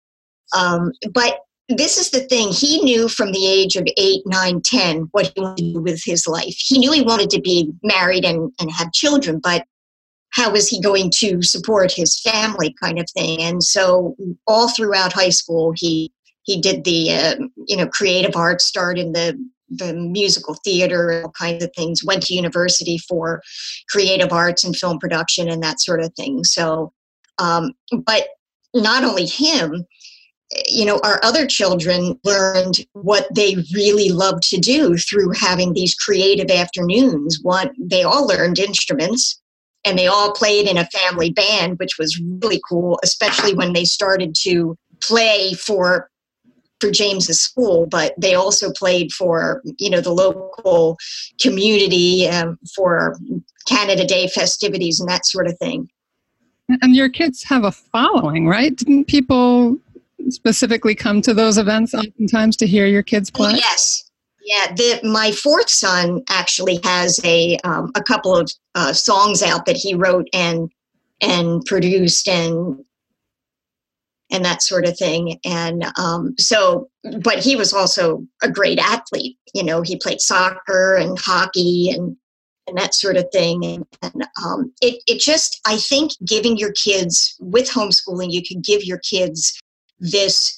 Um, 0.56 0.91
but 1.13 1.39
this 1.69 1.97
is 1.97 2.10
the 2.10 2.21
thing 2.21 2.49
he 2.49 2.82
knew 2.82 3.08
from 3.08 3.32
the 3.32 3.47
age 3.47 3.75
of 3.75 3.88
eight 3.97 4.23
nine 4.25 4.62
ten 4.62 5.08
what 5.12 5.32
he 5.34 5.41
wanted 5.41 5.58
to 5.58 5.73
do 5.73 5.82
with 5.82 6.02
his 6.04 6.28
life 6.28 6.56
he 6.58 6.80
knew 6.80 6.91
he 6.91 7.04
wanted 7.04 7.30
to 7.30 7.39
be 7.39 7.71
married 7.84 8.25
and, 8.25 8.52
and 8.60 8.71
have 8.71 8.91
children 8.91 9.39
but 9.39 9.63
how 10.32 10.52
was 10.52 10.67
he 10.67 10.82
going 10.82 11.12
to 11.13 11.41
support 11.43 11.91
his 11.91 12.19
family 12.21 12.75
kind 12.82 12.99
of 12.99 13.08
thing 13.12 13.39
and 13.41 13.63
so 13.63 14.15
all 14.47 14.67
throughout 14.67 15.13
high 15.13 15.30
school 15.30 15.71
he 15.75 16.12
he 16.43 16.60
did 16.60 16.84
the 16.84 17.13
uh, 17.13 17.36
you 17.67 17.78
know 17.78 17.88
creative 17.88 18.36
arts 18.36 18.65
start 18.65 18.97
in 18.97 19.12
the 19.12 19.38
the 19.69 19.93
musical 19.93 20.55
theater 20.63 21.21
all 21.23 21.32
kinds 21.32 21.63
of 21.63 21.71
things 21.75 22.03
went 22.03 22.23
to 22.23 22.34
university 22.34 22.97
for 22.97 23.41
creative 23.89 24.32
arts 24.32 24.63
and 24.63 24.75
film 24.75 24.99
production 24.99 25.49
and 25.49 25.63
that 25.63 25.79
sort 25.79 26.01
of 26.01 26.13
thing. 26.15 26.43
So 26.43 26.93
um, 27.38 27.73
but 28.05 28.27
not 28.73 29.03
only 29.03 29.25
him 29.25 29.86
you 30.67 30.86
know 30.86 30.99
our 31.03 31.19
other 31.23 31.45
children 31.45 32.19
learned 32.23 32.79
what 32.93 33.27
they 33.34 33.55
really 33.73 34.10
loved 34.10 34.43
to 34.43 34.58
do 34.58 34.97
through 34.97 35.32
having 35.39 35.73
these 35.73 35.93
creative 35.95 36.49
afternoons. 36.49 37.39
One 37.41 37.71
they 37.79 38.03
all 38.03 38.27
learned 38.27 38.60
instruments 38.60 39.39
and 39.86 39.97
they 39.97 40.08
all 40.08 40.34
played 40.34 40.67
in 40.67 40.77
a 40.77 40.88
family 40.88 41.32
band 41.32 41.77
which 41.77 41.97
was 41.99 42.19
really 42.41 42.60
cool 42.67 42.99
especially 43.03 43.53
when 43.53 43.73
they 43.73 43.86
started 43.86 44.36
to 44.41 44.75
play 45.01 45.53
for 45.53 46.10
for 46.80 46.92
James's 46.92 47.42
school, 47.42 47.86
but 47.86 48.13
they 48.18 48.36
also 48.36 48.72
played 48.72 49.12
for 49.12 49.62
you 49.78 49.89
know 49.89 50.02
the 50.02 50.12
local 50.12 50.98
community 51.42 52.28
um, 52.28 52.58
for 52.76 53.18
Canada 53.68 54.06
Day 54.06 54.28
festivities 54.28 55.00
and 55.00 55.10
that 55.10 55.26
sort 55.26 55.48
of 55.48 55.58
thing. 55.58 55.89
And 56.82 56.96
your 56.96 57.10
kids 57.10 57.44
have 57.44 57.63
a 57.63 57.72
following, 57.72 58.48
right? 58.48 58.76
Didn't 58.76 59.06
people 59.06 59.78
specifically 60.30 60.96
come 60.96 61.22
to 61.22 61.34
those 61.34 61.58
events 61.58 61.94
oftentimes 61.94 62.56
to 62.58 62.68
hear 62.68 62.86
your 62.86 63.04
kids 63.04 63.32
play? 63.32 63.54
Yes. 63.56 64.10
Yeah, 64.42 64.74
the, 64.74 65.00
my 65.04 65.32
fourth 65.32 65.70
son 65.70 66.24
actually 66.30 66.80
has 66.84 67.20
a 67.24 67.58
um, 67.63 67.92
a 67.96 68.02
couple 68.02 68.36
of 68.36 68.50
uh, 68.74 68.94
songs 68.94 69.44
out 69.44 69.65
that 69.65 69.78
he 69.78 69.94
wrote 69.94 70.28
and 70.34 70.72
and 71.22 71.63
produced 71.65 72.28
and 72.28 72.84
and 74.32 74.46
that 74.46 74.62
sort 74.62 74.86
of 74.86 74.98
thing. 74.98 75.39
And 75.44 75.86
um, 75.98 76.36
so, 76.38 76.89
but 77.22 77.39
he 77.39 77.56
was 77.56 77.74
also 77.74 78.26
a 78.44 78.50
great 78.50 78.80
athlete. 78.80 79.38
You 79.54 79.63
know, 79.63 79.82
he 79.82 79.98
played 79.98 80.22
soccer 80.22 80.96
and 80.96 81.18
hockey 81.18 81.89
and 81.89 82.15
and 82.68 82.78
that 82.78 82.94
sort 82.94 83.18
of 83.18 83.26
thing. 83.32 83.65
And, 83.65 83.86
and 84.02 84.28
um, 84.46 84.72
it 84.82 85.02
it 85.08 85.20
just 85.20 85.60
I 85.65 85.78
think 85.78 86.12
giving 86.26 86.58
your 86.58 86.72
kids 86.74 87.36
with 87.39 87.70
homeschooling, 87.70 88.32
you 88.32 88.44
can 88.46 88.62
give 88.62 88.84
your 88.84 89.00
kids 89.00 89.60
this 90.00 90.56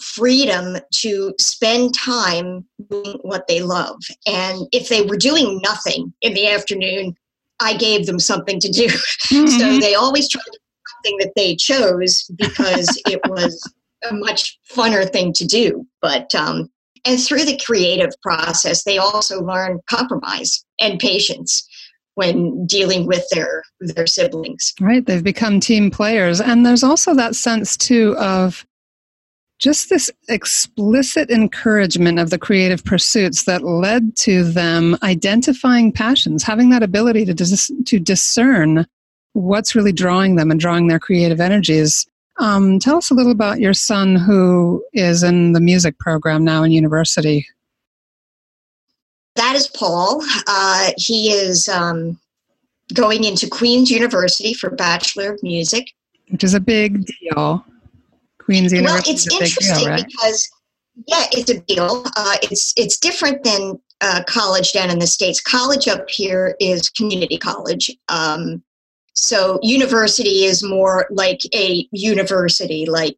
freedom 0.00 0.78
to 0.92 1.34
spend 1.40 1.94
time 1.94 2.64
doing 2.88 3.18
what 3.22 3.48
they 3.48 3.60
love. 3.60 3.96
And 4.26 4.68
if 4.72 4.88
they 4.88 5.02
were 5.02 5.16
doing 5.16 5.60
nothing 5.62 6.12
in 6.22 6.34
the 6.34 6.48
afternoon, 6.48 7.16
I 7.60 7.76
gave 7.76 8.06
them 8.06 8.20
something 8.20 8.60
to 8.60 8.68
do. 8.68 8.88
Mm-hmm. 9.28 9.46
so 9.58 9.78
they 9.78 9.94
always 9.94 10.26
tried 10.30 10.44
to 10.44 10.58
something 10.98 11.18
that 11.18 11.32
they 11.36 11.56
chose 11.56 12.30
because 12.36 13.00
it 13.06 13.20
was 13.28 13.60
a 14.08 14.14
much 14.14 14.58
funner 14.74 15.10
thing 15.10 15.32
to 15.34 15.46
do. 15.46 15.86
But 16.00 16.34
um, 16.34 16.68
and 17.04 17.20
through 17.20 17.44
the 17.44 17.60
creative 17.64 18.10
process, 18.22 18.84
they 18.84 18.98
also 18.98 19.40
learn 19.42 19.80
compromise 19.88 20.64
and 20.80 20.98
patience 20.98 21.66
when 22.14 22.66
dealing 22.66 23.06
with 23.06 23.24
their 23.30 23.62
their 23.80 24.06
siblings. 24.06 24.74
Right, 24.80 25.04
they've 25.04 25.22
become 25.22 25.60
team 25.60 25.90
players, 25.90 26.40
and 26.40 26.64
there's 26.64 26.84
also 26.84 27.14
that 27.14 27.36
sense 27.36 27.76
too 27.76 28.16
of 28.18 28.66
just 29.58 29.90
this 29.90 30.08
explicit 30.28 31.30
encouragement 31.30 32.20
of 32.20 32.30
the 32.30 32.38
creative 32.38 32.84
pursuits 32.84 33.42
that 33.44 33.62
led 33.62 34.16
to 34.16 34.44
them 34.44 34.96
identifying 35.02 35.90
passions, 35.90 36.44
having 36.44 36.70
that 36.70 36.84
ability 36.84 37.24
to 37.24 37.34
dis- 37.34 37.72
to 37.86 37.98
discern 37.98 38.86
what's 39.40 39.74
really 39.74 39.92
drawing 39.92 40.36
them 40.36 40.50
and 40.50 40.60
drawing 40.60 40.88
their 40.88 40.98
creative 40.98 41.40
energies. 41.40 42.06
Um, 42.38 42.78
tell 42.78 42.96
us 42.96 43.10
a 43.10 43.14
little 43.14 43.32
about 43.32 43.60
your 43.60 43.74
son 43.74 44.14
who 44.14 44.84
is 44.92 45.22
in 45.22 45.52
the 45.52 45.60
music 45.60 45.98
program 45.98 46.44
now 46.44 46.62
in 46.62 46.70
university 46.70 47.46
that 49.38 49.54
is 49.54 49.68
Paul. 49.68 50.22
Uh, 50.46 50.90
he 50.96 51.30
is 51.30 51.68
um, 51.68 52.18
going 52.92 53.24
into 53.24 53.48
Queen's 53.48 53.90
University 53.90 54.52
for 54.52 54.68
Bachelor 54.68 55.32
of 55.32 55.42
Music, 55.42 55.92
which 56.28 56.44
is 56.44 56.54
a 56.54 56.60
big 56.60 57.06
deal. 57.06 57.64
Queen's 58.38 58.72
University. 58.72 59.10
Well, 59.10 59.14
it's 59.14 59.32
interesting 59.32 59.76
deal, 59.76 59.88
right? 59.88 60.04
because 60.06 60.50
yeah, 61.06 61.26
it's 61.30 61.50
a 61.50 61.60
deal. 61.60 62.04
Uh, 62.16 62.36
it's 62.42 62.74
it's 62.76 62.98
different 62.98 63.44
than 63.44 63.80
uh, 64.00 64.22
college 64.26 64.72
down 64.72 64.90
in 64.90 64.98
the 64.98 65.06
states. 65.06 65.40
College 65.40 65.86
up 65.86 66.10
here 66.10 66.56
is 66.60 66.90
community 66.90 67.38
college. 67.38 67.90
Um, 68.08 68.62
so 69.20 69.58
university 69.62 70.44
is 70.44 70.62
more 70.62 71.06
like 71.10 71.40
a 71.52 71.88
university, 71.90 72.86
like 72.86 73.16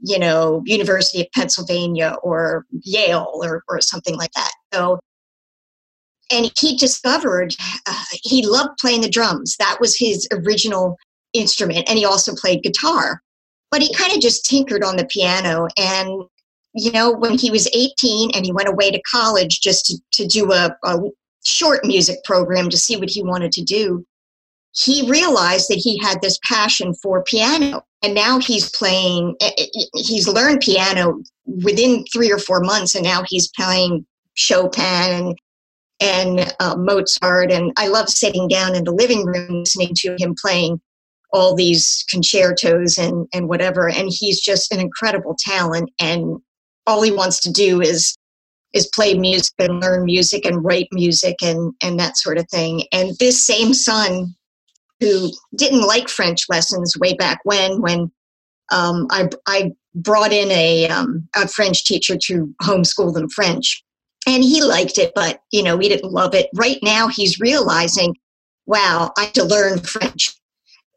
you 0.00 0.18
know, 0.18 0.62
University 0.66 1.22
of 1.22 1.26
Pennsylvania 1.34 2.16
or 2.22 2.66
Yale 2.82 3.30
or 3.42 3.62
or 3.66 3.80
something 3.80 4.14
like 4.14 4.30
that. 4.32 4.50
So 4.74 5.00
and 6.30 6.52
he 6.60 6.76
discovered 6.76 7.56
uh, 7.86 8.04
he 8.12 8.46
loved 8.46 8.78
playing 8.78 9.00
the 9.00 9.08
drums. 9.08 9.56
That 9.58 9.78
was 9.80 9.96
his 9.96 10.28
original 10.32 10.98
instrument, 11.32 11.88
and 11.88 11.98
he 11.98 12.04
also 12.04 12.34
played 12.34 12.62
guitar. 12.62 13.22
But 13.70 13.80
he 13.80 13.92
kind 13.94 14.12
of 14.12 14.20
just 14.20 14.44
tinkered 14.44 14.84
on 14.84 14.96
the 14.96 15.06
piano. 15.06 15.66
And, 15.78 16.24
you 16.74 16.92
know, 16.92 17.10
when 17.12 17.38
he 17.38 17.50
was 17.50 17.68
18 17.74 18.30
and 18.34 18.44
he 18.44 18.52
went 18.52 18.68
away 18.68 18.90
to 18.90 19.00
college 19.10 19.60
just 19.60 19.86
to, 19.86 19.98
to 20.12 20.26
do 20.26 20.52
a, 20.52 20.74
a 20.84 20.98
short 21.44 21.84
music 21.84 22.16
program 22.24 22.70
to 22.70 22.78
see 22.78 22.96
what 22.96 23.10
he 23.10 23.22
wanted 23.22 23.52
to 23.52 23.62
do, 23.62 24.06
he 24.84 25.08
realized 25.10 25.68
that 25.68 25.80
he 25.82 25.98
had 26.02 26.20
this 26.22 26.38
passion 26.44 26.94
for 26.94 27.22
piano. 27.24 27.82
And 28.02 28.14
now 28.14 28.38
he's 28.38 28.70
playing, 28.70 29.34
eh, 29.40 29.50
eh, 29.58 29.84
he's 29.94 30.28
learned 30.28 30.60
piano 30.60 31.20
within 31.46 32.04
three 32.12 32.30
or 32.30 32.38
four 32.38 32.60
months, 32.60 32.94
and 32.94 33.02
now 33.02 33.24
he's 33.26 33.48
playing 33.48 34.06
Chopin 34.34 34.84
and 34.84 35.38
and 36.00 36.54
uh, 36.60 36.76
Mozart. 36.76 37.50
And 37.50 37.72
I 37.76 37.88
love 37.88 38.08
sitting 38.08 38.46
down 38.46 38.76
in 38.76 38.84
the 38.84 38.92
living 38.92 39.26
room 39.26 39.60
listening 39.60 39.94
to 39.96 40.14
him 40.16 40.36
playing 40.40 40.80
all 41.32 41.56
these 41.56 42.04
concertos 42.08 42.98
and, 42.98 43.26
and 43.34 43.48
whatever. 43.48 43.88
And 43.88 44.08
he's 44.08 44.40
just 44.40 44.72
an 44.72 44.78
incredible 44.78 45.34
talent. 45.36 45.90
And 45.98 46.36
all 46.86 47.02
he 47.02 47.10
wants 47.10 47.40
to 47.40 47.52
do 47.52 47.80
is 47.80 48.16
is 48.74 48.86
play 48.94 49.14
music 49.14 49.54
and 49.58 49.80
learn 49.80 50.04
music 50.04 50.44
and 50.44 50.62
write 50.62 50.88
music 50.92 51.34
and, 51.42 51.72
and 51.82 51.98
that 51.98 52.16
sort 52.16 52.38
of 52.38 52.48
thing. 52.48 52.84
And 52.92 53.16
this 53.18 53.44
same 53.44 53.74
son 53.74 54.36
who 55.00 55.30
didn't 55.56 55.86
like 55.86 56.08
French 56.08 56.46
lessons 56.48 56.94
way 56.98 57.14
back 57.14 57.40
when, 57.44 57.80
when 57.80 58.10
um, 58.72 59.06
I, 59.10 59.28
I 59.46 59.72
brought 59.94 60.32
in 60.32 60.50
a, 60.50 60.88
um, 60.88 61.28
a 61.36 61.48
French 61.48 61.84
teacher 61.84 62.16
to 62.26 62.52
homeschool 62.62 63.14
them 63.14 63.28
French 63.28 63.82
and 64.28 64.42
he 64.44 64.62
liked 64.62 64.98
it, 64.98 65.12
but 65.14 65.40
you 65.50 65.62
know, 65.62 65.76
we 65.76 65.88
didn't 65.88 66.12
love 66.12 66.34
it. 66.34 66.48
Right 66.54 66.78
now, 66.82 67.08
he's 67.08 67.40
realizing, 67.40 68.14
wow, 68.66 69.12
I 69.16 69.24
have 69.24 69.32
to 69.34 69.44
learn 69.44 69.80
French. 69.80 70.34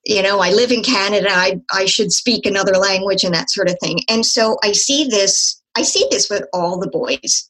You 0.05 0.21
know, 0.21 0.39
I 0.39 0.49
live 0.51 0.71
in 0.71 0.83
Canada. 0.83 1.29
I 1.29 1.61
I 1.71 1.85
should 1.85 2.11
speak 2.11 2.45
another 2.45 2.73
language 2.73 3.23
and 3.23 3.33
that 3.33 3.51
sort 3.51 3.69
of 3.69 3.77
thing. 3.81 3.99
And 4.09 4.25
so 4.25 4.57
I 4.63 4.71
see 4.71 5.07
this. 5.07 5.61
I 5.75 5.83
see 5.83 6.05
this 6.11 6.29
with 6.29 6.43
all 6.53 6.79
the 6.79 6.89
boys. 6.89 7.49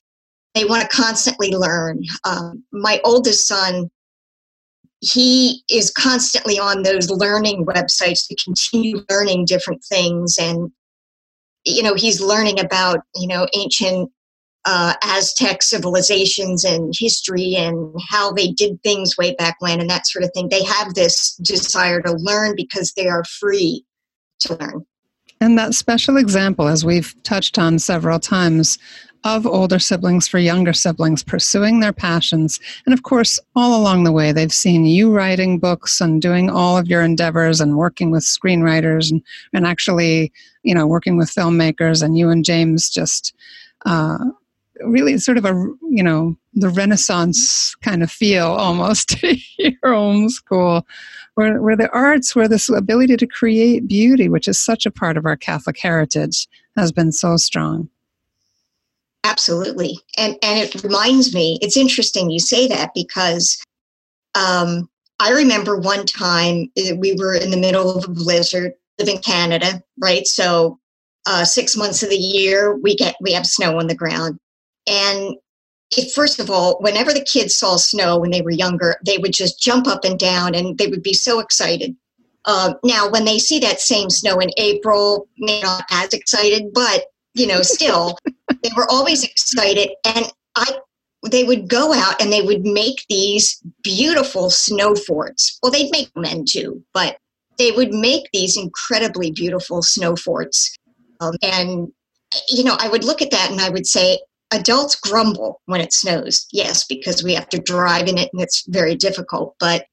They 0.53 0.65
want 0.65 0.81
to 0.81 0.95
constantly 0.95 1.51
learn. 1.55 2.03
Um, 2.25 2.63
my 2.73 2.99
oldest 3.03 3.47
son, 3.47 3.89
he 5.01 5.63
is 5.69 5.91
constantly 5.91 6.59
on 6.59 6.83
those 6.83 7.09
learning 7.09 7.65
websites 7.65 8.27
to 8.27 8.35
continue 8.43 9.03
learning 9.09 9.45
different 9.45 9.83
things 9.83 10.37
and 10.39 10.71
you 11.65 11.83
know 11.83 11.95
he's 11.95 12.21
learning 12.21 12.59
about 12.59 12.99
you 13.15 13.27
know 13.27 13.47
ancient 13.53 14.11
uh, 14.65 14.93
Aztec 15.03 15.63
civilizations 15.63 16.63
and 16.63 16.93
history 16.97 17.55
and 17.55 17.95
how 18.09 18.31
they 18.31 18.51
did 18.51 18.81
things 18.83 19.17
way 19.17 19.33
back 19.35 19.55
when 19.59 19.79
and 19.79 19.89
that 19.89 20.05
sort 20.05 20.23
of 20.23 20.31
thing. 20.33 20.49
They 20.49 20.63
have 20.63 20.93
this 20.93 21.35
desire 21.37 22.01
to 22.01 22.13
learn 22.13 22.55
because 22.55 22.93
they 22.93 23.07
are 23.07 23.23
free 23.23 23.83
to 24.41 24.57
learn. 24.57 24.85
And 25.39 25.57
that 25.57 25.73
special 25.73 26.17
example, 26.17 26.67
as 26.67 26.85
we've 26.85 27.15
touched 27.23 27.57
on 27.57 27.79
several 27.79 28.19
times, 28.19 28.77
of 29.23 29.45
older 29.45 29.79
siblings 29.79 30.27
for 30.27 30.39
younger 30.39 30.73
siblings 30.73 31.23
pursuing 31.23 31.79
their 31.79 31.93
passions. 31.93 32.59
And 32.85 32.93
of 32.93 33.03
course, 33.03 33.39
all 33.55 33.79
along 33.79 34.03
the 34.03 34.11
way, 34.11 34.31
they've 34.31 34.51
seen 34.51 34.85
you 34.85 35.13
writing 35.13 35.59
books 35.59 36.01
and 36.01 36.21
doing 36.21 36.49
all 36.49 36.77
of 36.77 36.87
your 36.87 37.03
endeavors 37.03 37.61
and 37.61 37.77
working 37.77 38.11
with 38.11 38.23
screenwriters 38.23 39.11
and, 39.11 39.21
and 39.53 39.65
actually, 39.67 40.31
you 40.63 40.73
know, 40.73 40.87
working 40.87 41.17
with 41.17 41.29
filmmakers 41.29 42.01
and 42.01 42.17
you 42.17 42.29
and 42.29 42.45
James 42.45 42.89
just 42.89 43.35
uh, 43.85 44.17
really 44.83 45.17
sort 45.17 45.37
of 45.37 45.45
a 45.45 45.53
you 45.89 46.03
know 46.03 46.35
the 46.53 46.69
Renaissance 46.69 47.75
kind 47.81 48.03
of 48.03 48.11
feel 48.11 48.47
almost 48.47 49.09
to 49.19 49.37
your 49.57 49.73
homeschool, 49.83 50.83
where 51.35 51.61
where 51.61 51.77
the 51.77 51.89
arts, 51.91 52.35
where 52.35 52.47
this 52.47 52.69
ability 52.69 53.17
to 53.17 53.27
create 53.27 53.87
beauty, 53.87 54.29
which 54.29 54.47
is 54.47 54.59
such 54.59 54.85
a 54.85 54.91
part 54.91 55.17
of 55.17 55.25
our 55.25 55.37
Catholic 55.37 55.77
heritage, 55.79 56.47
has 56.75 56.91
been 56.91 57.11
so 57.11 57.37
strong. 57.37 57.89
Absolutely, 59.23 59.99
and 60.17 60.35
and 60.41 60.59
it 60.59 60.83
reminds 60.83 61.33
me. 61.33 61.59
It's 61.61 61.77
interesting 61.77 62.31
you 62.31 62.39
say 62.39 62.67
that 62.67 62.91
because 62.95 63.63
um, 64.33 64.89
I 65.19 65.31
remember 65.31 65.77
one 65.77 66.05
time 66.05 66.71
eh, 66.77 66.93
we 66.93 67.15
were 67.15 67.35
in 67.35 67.51
the 67.51 67.57
middle 67.57 67.91
of 67.91 68.05
a 68.05 68.11
blizzard, 68.11 68.73
live 68.97 69.09
in 69.09 69.19
Canada, 69.19 69.83
right? 69.99 70.25
So 70.25 70.79
uh, 71.27 71.45
six 71.45 71.77
months 71.77 72.01
of 72.01 72.09
the 72.09 72.17
year 72.17 72.75
we 72.75 72.95
get 72.95 73.15
we 73.21 73.31
have 73.33 73.45
snow 73.45 73.77
on 73.77 73.87
the 73.87 73.95
ground, 73.95 74.39
and 74.87 75.35
it, 75.95 76.11
first 76.13 76.39
of 76.39 76.49
all, 76.49 76.77
whenever 76.79 77.13
the 77.13 77.23
kids 77.23 77.55
saw 77.55 77.75
snow 77.75 78.17
when 78.17 78.31
they 78.31 78.41
were 78.41 78.51
younger, 78.51 78.95
they 79.05 79.17
would 79.17 79.33
just 79.33 79.61
jump 79.61 79.87
up 79.87 80.03
and 80.03 80.17
down 80.17 80.55
and 80.55 80.77
they 80.77 80.87
would 80.87 81.03
be 81.03 81.13
so 81.13 81.39
excited. 81.39 81.95
Uh, 82.45 82.73
now, 82.83 83.09
when 83.09 83.25
they 83.25 83.37
see 83.37 83.59
that 83.59 83.79
same 83.81 84.09
snow 84.09 84.39
in 84.39 84.49
April, 84.57 85.27
they're 85.45 85.61
not 85.61 85.83
as 85.91 86.11
excited, 86.13 86.73
but 86.73 87.05
you 87.33 87.47
know, 87.47 87.61
still, 87.61 88.17
they 88.63 88.69
were 88.75 88.89
always 88.89 89.23
excited. 89.23 89.89
And 90.05 90.31
I, 90.55 90.79
they 91.29 91.43
would 91.43 91.69
go 91.69 91.93
out 91.93 92.21
and 92.21 92.31
they 92.31 92.41
would 92.41 92.65
make 92.65 93.05
these 93.09 93.61
beautiful 93.83 94.49
snow 94.49 94.95
forts. 94.95 95.59
Well, 95.61 95.71
they'd 95.71 95.91
make 95.91 96.09
men 96.15 96.45
too, 96.47 96.83
but 96.93 97.17
they 97.57 97.71
would 97.71 97.91
make 97.91 98.29
these 98.33 98.57
incredibly 98.57 99.31
beautiful 99.31 99.83
snow 99.83 100.15
forts. 100.15 100.75
Um, 101.19 101.35
and 101.43 101.91
you 102.49 102.63
know, 102.63 102.77
I 102.79 102.87
would 102.87 103.03
look 103.03 103.21
at 103.21 103.31
that 103.31 103.51
and 103.51 103.59
I 103.59 103.69
would 103.69 103.85
say, 103.85 104.19
adults 104.51 104.95
grumble 104.95 105.61
when 105.65 105.81
it 105.81 105.93
snows, 105.93 106.45
yes, 106.51 106.85
because 106.85 107.23
we 107.23 107.33
have 107.33 107.49
to 107.49 107.59
drive 107.59 108.07
in 108.07 108.17
it 108.17 108.29
and 108.33 108.41
it's 108.41 108.65
very 108.67 108.95
difficult. 108.95 109.55
But 109.59 109.85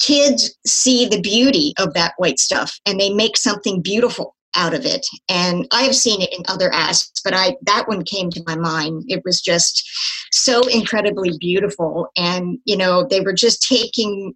kids 0.00 0.54
see 0.66 1.06
the 1.06 1.20
beauty 1.20 1.72
of 1.78 1.94
that 1.94 2.14
white 2.18 2.38
stuff 2.38 2.78
and 2.84 3.00
they 3.00 3.10
make 3.10 3.36
something 3.36 3.80
beautiful 3.80 4.34
out 4.54 4.74
of 4.74 4.84
it. 4.84 5.06
And 5.28 5.66
I 5.72 5.82
have 5.82 5.96
seen 5.96 6.20
it 6.22 6.32
in 6.32 6.44
other 6.48 6.72
aspects, 6.72 7.20
but 7.22 7.34
I 7.34 7.56
that 7.62 7.88
one 7.88 8.04
came 8.04 8.30
to 8.30 8.42
my 8.46 8.56
mind. 8.56 9.04
It 9.08 9.22
was 9.24 9.40
just 9.40 9.88
so 10.32 10.62
incredibly 10.68 11.36
beautiful. 11.38 12.08
And, 12.16 12.58
you 12.64 12.76
know, 12.76 13.06
they 13.08 13.20
were 13.20 13.32
just 13.32 13.66
taking 13.68 14.34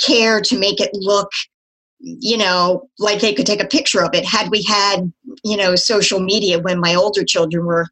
care 0.00 0.40
to 0.40 0.58
make 0.58 0.80
it 0.80 0.90
look 0.92 1.30
you 2.04 2.36
know, 2.36 2.88
like 2.98 3.20
they 3.20 3.32
could 3.32 3.46
take 3.46 3.62
a 3.62 3.66
picture 3.66 4.02
of 4.02 4.10
it. 4.12 4.26
Had 4.26 4.50
we 4.50 4.62
had, 4.62 5.10
you 5.42 5.56
know, 5.56 5.74
social 5.74 6.20
media 6.20 6.58
when 6.58 6.78
my 6.78 6.94
older 6.94 7.24
children 7.24 7.64
were 7.64 7.86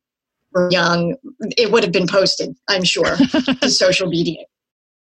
were 0.52 0.70
young, 0.70 1.16
it 1.56 1.72
would 1.72 1.82
have 1.82 1.92
been 1.92 2.06
posted, 2.06 2.54
I'm 2.68 2.84
sure, 2.84 3.16
to 3.16 3.70
social 3.70 4.08
media. 4.08 4.44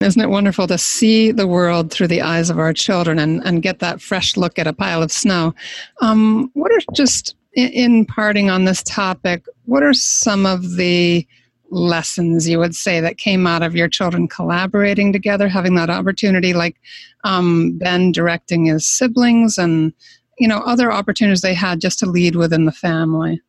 Isn't 0.02 0.22
it 0.22 0.30
wonderful 0.30 0.68
to 0.68 0.78
see 0.78 1.32
the 1.32 1.48
world 1.48 1.92
through 1.92 2.08
the 2.08 2.22
eyes 2.22 2.50
of 2.50 2.60
our 2.60 2.74
children 2.74 3.20
and, 3.20 3.42
and 3.46 3.62
get 3.62 3.80
that 3.80 4.02
fresh 4.02 4.36
look 4.36 4.58
at 4.58 4.68
a 4.68 4.74
pile 4.74 5.04
of 5.04 5.12
snow? 5.12 5.54
Um, 6.02 6.50
what 6.54 6.72
are 6.72 6.82
just 6.94 7.36
in, 7.54 7.70
in 7.70 8.06
parting 8.06 8.50
on 8.50 8.66
this 8.66 8.84
topic, 8.84 9.46
what 9.66 9.84
are 9.84 9.94
some 9.94 10.46
of 10.46 10.76
the 10.76 11.28
lessons 11.70 12.50
you 12.50 12.60
would 12.60 12.76
say 12.76 13.00
that 13.00 13.18
came 13.18 13.48
out 13.48 13.64
of 13.64 13.76
your 13.76 13.88
children 13.88 14.28
collaborating 14.28 15.14
together, 15.14 15.48
having 15.48 15.76
that 15.76 15.90
opportunity, 15.90 16.54
like 16.54 16.76
um, 17.24 17.78
Ben 17.78 18.12
directing 18.12 18.66
his 18.66 18.86
siblings 18.86 19.58
and 19.58 19.94
you 20.40 20.48
know 20.48 20.60
other 20.60 20.92
opportunities 20.92 21.42
they 21.42 21.54
had 21.54 21.80
just 21.80 22.00
to 22.00 22.06
lead 22.06 22.36
within 22.36 22.66
the 22.66 22.72
family? 22.72 23.42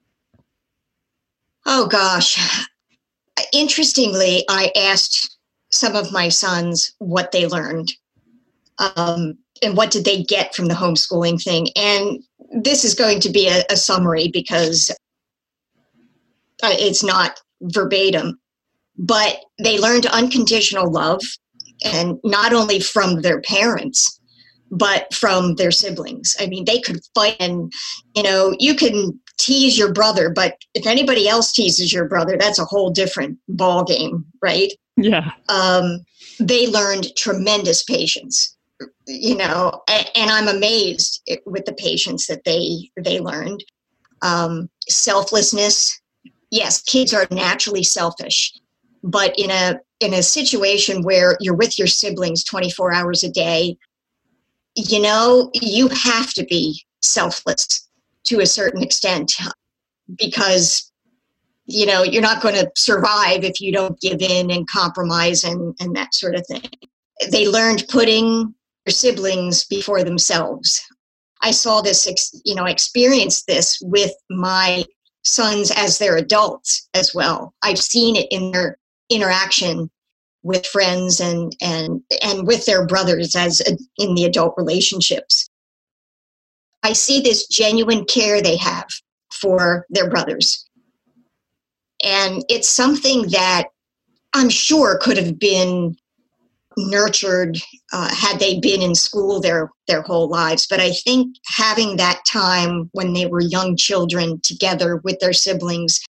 Oh 1.67 1.87
gosh. 1.87 2.67
Interestingly, 3.53 4.45
I 4.49 4.71
asked 4.77 5.37
some 5.73 5.97
of 5.97 6.13
my 6.13 6.29
sons 6.29 6.95
what 6.99 7.33
they 7.33 7.47
learned 7.47 7.93
um, 8.79 9.37
and 9.63 9.77
what 9.77 9.91
did 9.91 10.05
they 10.05 10.23
get 10.23 10.55
from 10.55 10.67
the 10.67 10.75
homeschooling 10.75 11.43
thing. 11.43 11.69
And 11.77 12.23
this 12.63 12.85
is 12.85 12.95
going 12.95 13.21
to 13.21 13.31
be 13.31 13.49
a, 13.49 13.63
a 13.71 13.77
summary 13.77 14.29
because 14.33 14.91
uh, 16.63 16.75
it's 16.79 17.03
not 17.03 17.41
verbatim, 17.63 18.39
but 18.99 19.41
they 19.63 19.79
learned 19.79 20.07
unconditional 20.07 20.91
love 20.91 21.23
and 21.85 22.19
not 22.23 22.53
only 22.53 22.81
from 22.81 23.23
their 23.23 23.41
parents 23.41 24.21
but 24.73 25.13
from 25.13 25.55
their 25.57 25.71
siblings. 25.71 26.35
I 26.41 26.47
mean, 26.47 26.65
they 26.65 26.81
could 26.81 27.01
fight, 27.15 27.37
and 27.39 27.71
you 28.17 28.23
know, 28.23 28.57
you 28.59 28.75
can 28.75 29.21
tease 29.39 29.77
your 29.77 29.93
brother, 29.93 30.31
but 30.31 30.57
if 30.75 30.87
anybody 30.87 31.29
else 31.29 31.53
teases 31.53 31.93
your 31.93 32.09
brother, 32.09 32.37
that's 32.39 32.59
a 32.59 32.65
whole 32.65 32.91
different 32.91 33.39
ball 33.49 33.85
game, 33.85 34.25
right? 34.41 34.73
Yeah. 34.97 35.31
Um, 35.49 36.05
they 36.39 36.67
learned 36.67 37.15
tremendous 37.17 37.83
patience, 37.83 38.57
you 39.07 39.37
know, 39.37 39.83
and, 39.89 40.11
and 40.15 40.31
I'm 40.31 40.49
amazed 40.49 41.23
with 41.47 41.65
the 41.65 41.75
patience 41.75 42.27
that 42.27 42.45
they 42.45 42.91
they 42.97 43.21
learned. 43.21 43.65
Um, 44.23 44.69
selflessness. 44.89 46.01
Yes, 46.51 46.83
kids 46.83 47.15
are 47.15 47.27
naturally 47.31 47.83
selfish, 47.83 48.53
but 49.03 49.35
in 49.39 49.51
a 49.51 49.81
in 50.01 50.15
a 50.15 50.23
situation 50.23 51.03
where 51.03 51.37
you're 51.41 51.57
with 51.57 51.79
your 51.79 51.89
siblings 51.89 52.45
24 52.45 52.93
hours 52.93 53.23
a 53.23 53.31
day, 53.31 53.77
you 54.75 55.01
know, 55.01 55.51
you 55.55 55.89
have 55.89 56.33
to 56.35 56.45
be 56.45 56.83
selfless 57.03 57.89
to 58.25 58.41
a 58.41 58.47
certain 58.47 58.83
extent 58.83 59.33
because 60.17 60.92
you 61.67 61.87
know 61.87 62.03
you're 62.03 62.23
not 62.23 62.43
going 62.43 62.55
to 62.55 62.71
survive 62.77 63.45
if 63.45 63.61
you 63.61 63.73
don't 63.73 64.01
give 64.01 64.21
in 64.21 64.51
and 64.51 64.69
compromise 64.69 65.45
and, 65.45 65.75
and 65.81 65.95
that 65.97 66.15
sort 66.15 66.35
of 66.35 66.47
thing. 66.47 66.69
They 67.31 67.49
learned 67.49 67.85
putting 67.89 68.55
their 68.85 68.93
siblings 68.93 69.65
before 69.65 70.03
themselves. 70.03 70.81
I 71.43 71.51
saw 71.51 71.81
this 71.81 72.07
you 72.45 72.55
know 72.55 72.67
experienced 72.67 73.47
this 73.47 73.79
with 73.83 74.13
my 74.31 74.85
sons 75.25 75.71
as 75.71 75.99
they're 75.99 76.17
adults 76.17 76.89
as 76.95 77.15
well. 77.15 77.55
I've 77.63 77.79
seen 77.79 78.17
it 78.17 78.27
in 78.31 78.51
their 78.51 78.79
interaction 79.09 79.91
with 80.43 80.67
friends 80.67 81.21
and 81.21 81.55
and 81.61 82.03
and 82.23 82.47
with 82.47 82.67
their 82.67 82.87
brothers 82.87 83.37
as 83.37 83.61
a, 83.61 83.77
in 83.99 84.15
the 84.15 84.25
adult 84.25 84.55
relationships. 84.57 85.49
I 86.83 86.93
see 86.95 87.21
this 87.21 87.47
genuine 87.47 88.05
care 88.05 88.43
they 88.43 88.57
have 88.57 88.89
for 89.33 89.87
their 89.91 90.11
brothers. 90.11 90.69
And 92.03 92.45
it's 92.49 92.69
something 92.69 93.23
that 93.31 93.69
I'm 94.33 94.49
sure 94.49 94.99
could 94.99 95.17
have 95.17 95.39
been 95.39 95.97
nurtured 96.77 97.59
uh, 97.93 98.13
had 98.15 98.39
they 98.39 98.59
been 98.59 98.81
in 98.81 98.95
school 98.95 99.41
their 99.41 99.71
their 99.89 100.01
whole 100.01 100.27
lives 100.31 100.67
but 100.67 100.81
i 100.81 100.91
think 100.91 101.37
having 101.47 101.97
that 101.97 102.23
time 102.27 102.89
when 102.93 103.13
they 103.13 103.27
were 103.27 103.43
young 103.43 103.77
children 103.77 104.41
together 104.43 104.97
with 105.05 105.19
their 105.21 105.35
siblings 105.35 106.01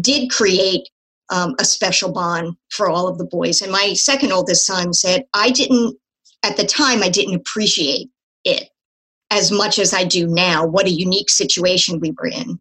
did 0.00 0.30
create 0.30 0.88
um, 1.30 1.56
a 1.58 1.64
special 1.64 2.12
bond 2.12 2.54
for 2.70 2.88
all 2.88 3.08
of 3.08 3.18
the 3.18 3.24
boys 3.24 3.60
and 3.60 3.72
my 3.72 3.94
second 3.94 4.30
oldest 4.30 4.64
son 4.64 4.92
said 4.92 5.24
i 5.34 5.50
didn't 5.50 5.98
at 6.44 6.56
the 6.56 6.64
time 6.64 7.02
i 7.02 7.08
didn't 7.08 7.34
appreciate 7.34 8.08
it 8.44 8.68
as 9.30 9.50
much 9.50 9.78
as 9.78 9.92
I 9.92 10.04
do 10.04 10.26
now. 10.26 10.66
What 10.66 10.86
a 10.86 10.90
unique 10.90 11.30
situation 11.30 12.00
we 12.00 12.12
were 12.12 12.28
in. 12.28 12.60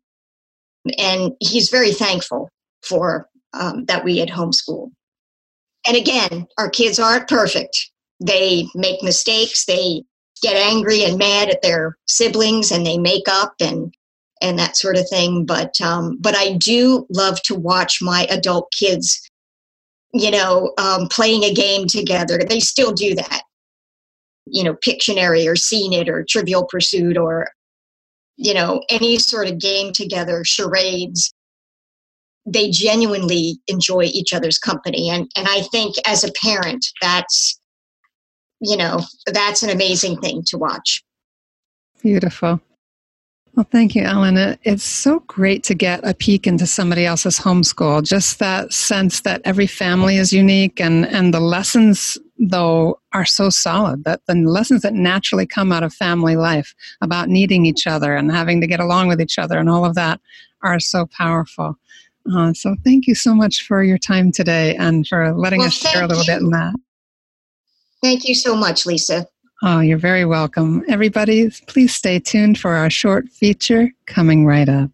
And 0.98 1.34
he's 1.40 1.70
very 1.70 1.92
thankful 1.92 2.50
for 2.86 3.28
um, 3.54 3.86
that 3.86 4.04
we 4.04 4.18
had 4.18 4.30
homeschooled. 4.30 4.92
And 5.88 5.96
again, 5.96 6.48
our 6.58 6.70
kids 6.70 7.00
aren't 7.00 7.28
perfect. 7.28 7.92
They 8.20 8.68
make 8.76 9.04
mistakes. 9.04 9.66
They 9.66 10.04
get 10.42 10.56
angry 10.56 11.04
and 11.04 11.18
mad 11.18 11.50
at 11.50 11.62
their 11.62 11.98
siblings, 12.08 12.72
and 12.72 12.86
they 12.86 12.98
make 12.98 13.28
up 13.28 13.54
and 13.60 13.94
and 14.42 14.60
that 14.60 14.78
sort 14.78 14.98
of 14.98 15.08
thing. 15.10 15.46
But 15.46 15.80
um, 15.82 16.18
but 16.20 16.36
I 16.36 16.54
do 16.54 17.06
love 17.10 17.42
to 17.44 17.56
watch 17.56 18.00
my 18.02 18.26
adult 18.30 18.72
kids, 18.78 19.30
you 20.14 20.32
know, 20.32 20.74
um, 20.78 21.08
playing 21.10 21.44
a 21.44 21.54
game 21.54 21.88
together. 21.88 22.40
They 22.40 22.60
still 22.60 22.92
do 22.92 23.16
that 23.16 23.42
you 24.46 24.64
know, 24.64 24.76
Pictionary 24.76 25.50
or 25.50 25.56
Scene 25.56 25.94
It 25.94 26.10
or 26.10 26.24
Trivial 26.24 26.66
Pursuit 26.66 27.18
or, 27.18 27.50
you 28.38 28.54
know, 28.54 28.82
any 28.90 29.18
sort 29.18 29.48
of 29.48 29.60
game 29.60 29.92
together, 29.92 30.44
charades. 30.44 31.34
They 32.46 32.70
genuinely 32.70 33.60
enjoy 33.68 34.04
each 34.04 34.34
other's 34.34 34.58
company. 34.58 35.10
And, 35.10 35.30
and 35.36 35.48
I 35.48 35.62
think 35.62 35.96
as 36.06 36.24
a 36.24 36.32
parent, 36.42 36.86
that's, 37.02 37.60
you 38.62 38.78
know, 38.78 39.02
that's 39.28 39.64
an 39.64 39.70
amazing 39.70 40.22
thing 40.22 40.44
to 40.48 40.58
watch. 40.58 41.04
Beautiful. 42.02 42.62
Well, 43.56 43.66
thank 43.72 43.96
you, 43.96 44.04
Ellen. 44.04 44.58
It's 44.64 44.84
so 44.84 45.22
great 45.28 45.64
to 45.64 45.74
get 45.74 46.02
a 46.04 46.14
peek 46.14 46.46
into 46.46 46.68
somebody 46.68 47.06
else's 47.06 47.40
homeschool. 47.40 48.04
Just 48.04 48.40
that 48.40 48.74
sense 48.74 49.22
that 49.22 49.42
every 49.46 49.66
family 49.66 50.18
is 50.18 50.34
unique 50.34 50.82
and, 50.82 51.08
and 51.08 51.34
the 51.34 51.40
lessons, 51.40 52.18
though, 52.38 53.00
are 53.14 53.24
so 53.24 53.50
solid. 53.50 54.04
That 54.04 54.20
the 54.28 54.36
lessons 54.36 54.82
that 54.82 54.94
naturally 54.94 55.46
come 55.46 55.72
out 55.72 55.84
of 55.84 55.94
family 55.94 56.36
life 56.36 56.76
about 57.00 57.30
needing 57.30 57.66
each 57.66 57.88
other 57.88 58.18
and 58.18 58.30
having 58.30 58.60
to 58.60 58.68
get 58.68 58.82
along 58.82 59.08
with 59.08 59.22
each 59.22 59.40
other 59.40 59.58
and 59.58 59.70
all 59.70 59.86
of 59.86 59.96
that 59.96 60.20
are 60.62 60.80
so 60.82 61.06
powerful. 61.06 61.80
Uh, 62.34 62.54
so 62.54 62.76
thank 62.84 63.08
you 63.08 63.16
so 63.16 63.36
much 63.36 63.66
for 63.68 63.84
your 63.84 63.98
time 63.98 64.32
today 64.32 64.76
and 64.78 65.08
for 65.08 65.34
letting 65.34 65.60
well, 65.60 65.68
us 65.68 65.76
share 65.76 66.04
a 66.04 66.08
little 66.08 66.24
you. 66.24 66.34
bit 66.34 66.42
in 66.42 66.50
that. 66.50 66.74
Thank 68.02 68.26
you 68.26 68.36
so 68.36 68.56
much, 68.56 68.86
Lisa. 68.86 69.28
Oh, 69.64 69.80
you're 69.80 69.98
very 69.98 70.26
welcome. 70.26 70.84
Everybody, 70.88 71.50
please 71.68 71.96
stay 71.96 72.20
tuned 72.20 72.60
for 72.60 72.76
our 72.76 72.90
short 72.90 73.30
feature 73.30 73.90
coming 74.06 74.46
right 74.46 74.68
up. 74.70 74.92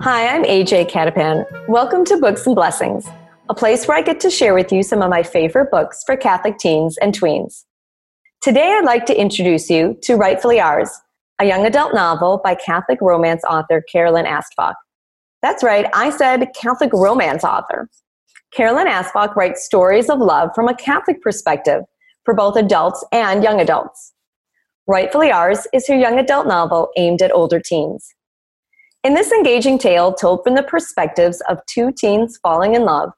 Hi, 0.00 0.28
I'm 0.28 0.44
AJ 0.44 0.90
Cattapan. 0.90 1.46
Welcome 1.66 2.04
to 2.04 2.18
Books 2.18 2.46
and 2.46 2.54
Blessings, 2.54 3.08
a 3.54 3.56
place 3.56 3.86
where 3.86 3.96
I 3.96 4.02
get 4.02 4.18
to 4.20 4.30
share 4.30 4.52
with 4.52 4.72
you 4.72 4.82
some 4.82 5.00
of 5.00 5.08
my 5.08 5.22
favorite 5.22 5.70
books 5.70 6.02
for 6.04 6.16
Catholic 6.16 6.58
teens 6.58 6.98
and 6.98 7.16
tweens. 7.16 7.62
Today, 8.42 8.76
I'd 8.76 8.84
like 8.84 9.06
to 9.06 9.16
introduce 9.16 9.70
you 9.70 9.96
to 10.02 10.16
Rightfully 10.16 10.58
Ours, 10.58 10.90
a 11.38 11.46
young 11.46 11.64
adult 11.64 11.94
novel 11.94 12.40
by 12.42 12.56
Catholic 12.56 13.00
romance 13.00 13.44
author 13.48 13.80
Carolyn 13.92 14.26
Astfalk. 14.26 14.74
That's 15.40 15.62
right, 15.62 15.86
I 15.94 16.10
said 16.10 16.48
Catholic 16.60 16.92
romance 16.92 17.44
author. 17.44 17.88
Carolyn 18.52 18.88
Astfalk 18.88 19.36
writes 19.36 19.64
stories 19.64 20.10
of 20.10 20.18
love 20.18 20.50
from 20.52 20.66
a 20.66 20.74
Catholic 20.74 21.22
perspective 21.22 21.82
for 22.24 22.34
both 22.34 22.56
adults 22.56 23.04
and 23.12 23.44
young 23.44 23.60
adults. 23.60 24.14
Rightfully 24.88 25.30
Ours 25.30 25.68
is 25.72 25.86
her 25.86 25.96
young 25.96 26.18
adult 26.18 26.48
novel 26.48 26.88
aimed 26.96 27.22
at 27.22 27.30
older 27.30 27.60
teens. 27.60 28.14
In 29.04 29.14
this 29.14 29.30
engaging 29.30 29.78
tale, 29.78 30.12
told 30.12 30.42
from 30.42 30.56
the 30.56 30.62
perspectives 30.64 31.40
of 31.48 31.58
two 31.66 31.92
teens 31.92 32.36
falling 32.42 32.74
in 32.74 32.82
love, 32.82 33.10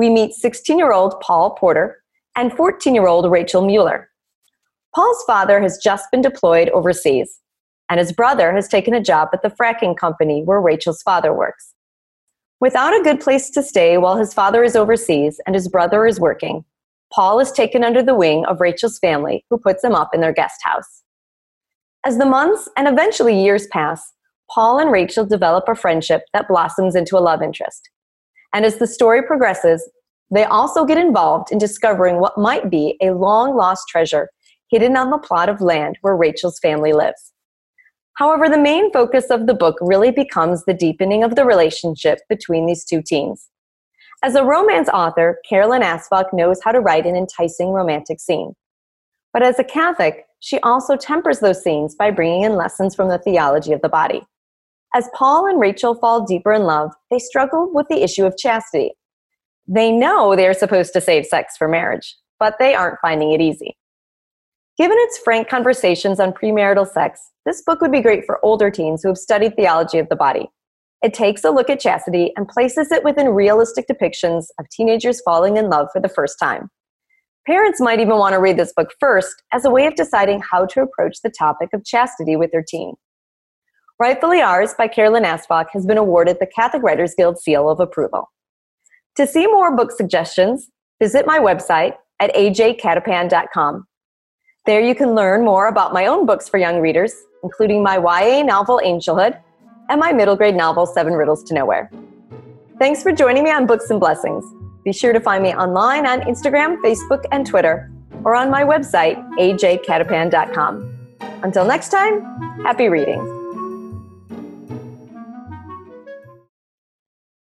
we 0.00 0.08
meet 0.08 0.32
16 0.32 0.78
year 0.78 0.92
old 0.92 1.20
Paul 1.20 1.50
Porter 1.50 2.02
and 2.34 2.54
14 2.54 2.94
year 2.94 3.06
old 3.06 3.30
Rachel 3.30 3.66
Mueller. 3.66 4.08
Paul's 4.94 5.22
father 5.26 5.60
has 5.60 5.76
just 5.76 6.10
been 6.10 6.22
deployed 6.22 6.70
overseas, 6.70 7.38
and 7.90 8.00
his 8.00 8.10
brother 8.10 8.50
has 8.50 8.66
taken 8.66 8.94
a 8.94 9.02
job 9.02 9.28
at 9.34 9.42
the 9.42 9.50
fracking 9.50 9.94
company 9.94 10.42
where 10.42 10.58
Rachel's 10.58 11.02
father 11.02 11.34
works. 11.34 11.74
Without 12.62 12.98
a 12.98 13.04
good 13.04 13.20
place 13.20 13.50
to 13.50 13.62
stay 13.62 13.98
while 13.98 14.16
his 14.16 14.32
father 14.32 14.64
is 14.64 14.74
overseas 14.74 15.38
and 15.44 15.54
his 15.54 15.68
brother 15.68 16.06
is 16.06 16.18
working, 16.18 16.64
Paul 17.12 17.38
is 17.38 17.52
taken 17.52 17.84
under 17.84 18.02
the 18.02 18.14
wing 18.14 18.46
of 18.46 18.58
Rachel's 18.58 18.98
family, 18.98 19.44
who 19.50 19.58
puts 19.58 19.84
him 19.84 19.94
up 19.94 20.14
in 20.14 20.22
their 20.22 20.32
guest 20.32 20.62
house. 20.62 21.02
As 22.06 22.16
the 22.16 22.24
months 22.24 22.70
and 22.74 22.88
eventually 22.88 23.38
years 23.38 23.66
pass, 23.66 24.14
Paul 24.50 24.78
and 24.78 24.90
Rachel 24.90 25.26
develop 25.26 25.64
a 25.68 25.74
friendship 25.74 26.22
that 26.32 26.48
blossoms 26.48 26.94
into 26.94 27.18
a 27.18 27.20
love 27.20 27.42
interest. 27.42 27.90
And 28.52 28.64
as 28.64 28.78
the 28.78 28.86
story 28.86 29.22
progresses, 29.22 29.88
they 30.30 30.44
also 30.44 30.84
get 30.84 30.98
involved 30.98 31.50
in 31.50 31.58
discovering 31.58 32.20
what 32.20 32.38
might 32.38 32.70
be 32.70 32.96
a 33.02 33.10
long 33.10 33.56
lost 33.56 33.88
treasure 33.88 34.28
hidden 34.70 34.96
on 34.96 35.10
the 35.10 35.18
plot 35.18 35.48
of 35.48 35.60
land 35.60 35.98
where 36.02 36.16
Rachel's 36.16 36.60
family 36.60 36.92
lives. 36.92 37.32
However, 38.14 38.48
the 38.48 38.58
main 38.58 38.92
focus 38.92 39.30
of 39.30 39.46
the 39.46 39.54
book 39.54 39.76
really 39.80 40.10
becomes 40.10 40.64
the 40.64 40.74
deepening 40.74 41.24
of 41.24 41.34
the 41.34 41.44
relationship 41.44 42.20
between 42.28 42.66
these 42.66 42.84
two 42.84 43.02
teens. 43.02 43.48
As 44.22 44.34
a 44.34 44.44
romance 44.44 44.88
author, 44.90 45.40
Carolyn 45.48 45.82
Astfalk 45.82 46.32
knows 46.32 46.60
how 46.62 46.72
to 46.72 46.80
write 46.80 47.06
an 47.06 47.16
enticing 47.16 47.70
romantic 47.70 48.20
scene. 48.20 48.54
But 49.32 49.42
as 49.42 49.58
a 49.58 49.64
Catholic, 49.64 50.26
she 50.40 50.58
also 50.60 50.96
tempers 50.96 51.40
those 51.40 51.62
scenes 51.62 51.94
by 51.94 52.10
bringing 52.10 52.42
in 52.42 52.56
lessons 52.56 52.94
from 52.94 53.08
the 53.08 53.18
theology 53.18 53.72
of 53.72 53.80
the 53.80 53.88
body. 53.88 54.22
As 54.94 55.08
Paul 55.14 55.46
and 55.46 55.60
Rachel 55.60 55.94
fall 55.94 56.24
deeper 56.24 56.52
in 56.52 56.62
love, 56.64 56.90
they 57.10 57.18
struggle 57.20 57.70
with 57.72 57.86
the 57.88 58.02
issue 58.02 58.24
of 58.24 58.36
chastity. 58.36 58.92
They 59.68 59.92
know 59.92 60.34
they 60.34 60.48
are 60.48 60.54
supposed 60.54 60.92
to 60.94 61.00
save 61.00 61.26
sex 61.26 61.56
for 61.56 61.68
marriage, 61.68 62.16
but 62.40 62.56
they 62.58 62.74
aren't 62.74 62.98
finding 63.00 63.30
it 63.30 63.40
easy. 63.40 63.76
Given 64.76 64.96
its 65.00 65.18
frank 65.18 65.48
conversations 65.48 66.18
on 66.18 66.32
premarital 66.32 66.90
sex, 66.90 67.20
this 67.46 67.62
book 67.62 67.80
would 67.80 67.92
be 67.92 68.00
great 68.00 68.24
for 68.24 68.44
older 68.44 68.70
teens 68.70 69.02
who 69.02 69.10
have 69.10 69.18
studied 69.18 69.54
theology 69.54 69.98
of 69.98 70.08
the 70.08 70.16
body. 70.16 70.50
It 71.02 71.14
takes 71.14 71.44
a 71.44 71.50
look 71.50 71.70
at 71.70 71.80
chastity 71.80 72.32
and 72.36 72.48
places 72.48 72.90
it 72.90 73.04
within 73.04 73.28
realistic 73.28 73.86
depictions 73.86 74.46
of 74.58 74.68
teenagers 74.70 75.20
falling 75.22 75.56
in 75.56 75.70
love 75.70 75.88
for 75.92 76.00
the 76.00 76.08
first 76.08 76.36
time. 76.38 76.68
Parents 77.46 77.80
might 77.80 78.00
even 78.00 78.16
want 78.16 78.34
to 78.34 78.40
read 78.40 78.58
this 78.58 78.72
book 78.76 78.90
first 78.98 79.42
as 79.52 79.64
a 79.64 79.70
way 79.70 79.86
of 79.86 79.94
deciding 79.94 80.42
how 80.50 80.66
to 80.66 80.82
approach 80.82 81.18
the 81.22 81.30
topic 81.30 81.70
of 81.72 81.84
chastity 81.84 82.36
with 82.36 82.50
their 82.50 82.64
teen. 82.66 82.94
Rightfully 84.00 84.40
Ours 84.40 84.72
by 84.78 84.88
Carolyn 84.88 85.24
Astfalk 85.24 85.66
has 85.74 85.84
been 85.84 85.98
awarded 85.98 86.38
the 86.40 86.46
Catholic 86.46 86.82
Writers 86.82 87.14
Guild 87.14 87.38
seal 87.38 87.68
of 87.68 87.80
approval. 87.80 88.30
To 89.16 89.26
see 89.26 89.46
more 89.46 89.76
book 89.76 89.92
suggestions, 89.92 90.70
visit 90.98 91.26
my 91.26 91.38
website 91.38 91.96
at 92.18 92.34
ajcattapan.com. 92.34 93.86
There 94.64 94.80
you 94.80 94.94
can 94.94 95.14
learn 95.14 95.44
more 95.44 95.68
about 95.68 95.92
my 95.92 96.06
own 96.06 96.24
books 96.24 96.48
for 96.48 96.56
young 96.56 96.80
readers, 96.80 97.14
including 97.44 97.82
my 97.82 97.96
YA 97.98 98.42
novel 98.42 98.80
Angelhood 98.82 99.38
and 99.90 100.00
my 100.00 100.12
middle 100.12 100.34
grade 100.34 100.54
novel 100.54 100.86
Seven 100.86 101.12
Riddles 101.12 101.44
to 101.44 101.54
Nowhere. 101.54 101.90
Thanks 102.78 103.02
for 103.02 103.12
joining 103.12 103.44
me 103.44 103.50
on 103.50 103.66
Books 103.66 103.90
and 103.90 104.00
Blessings. 104.00 104.46
Be 104.82 104.94
sure 104.94 105.12
to 105.12 105.20
find 105.20 105.42
me 105.42 105.52
online 105.52 106.06
on 106.06 106.22
Instagram, 106.22 106.80
Facebook, 106.80 107.26
and 107.32 107.46
Twitter, 107.46 107.92
or 108.24 108.34
on 108.34 108.50
my 108.50 108.62
website, 108.62 109.22
ajcattapan.com. 109.32 110.96
Until 111.42 111.66
next 111.66 111.90
time, 111.90 112.22
happy 112.62 112.88
reading. 112.88 113.39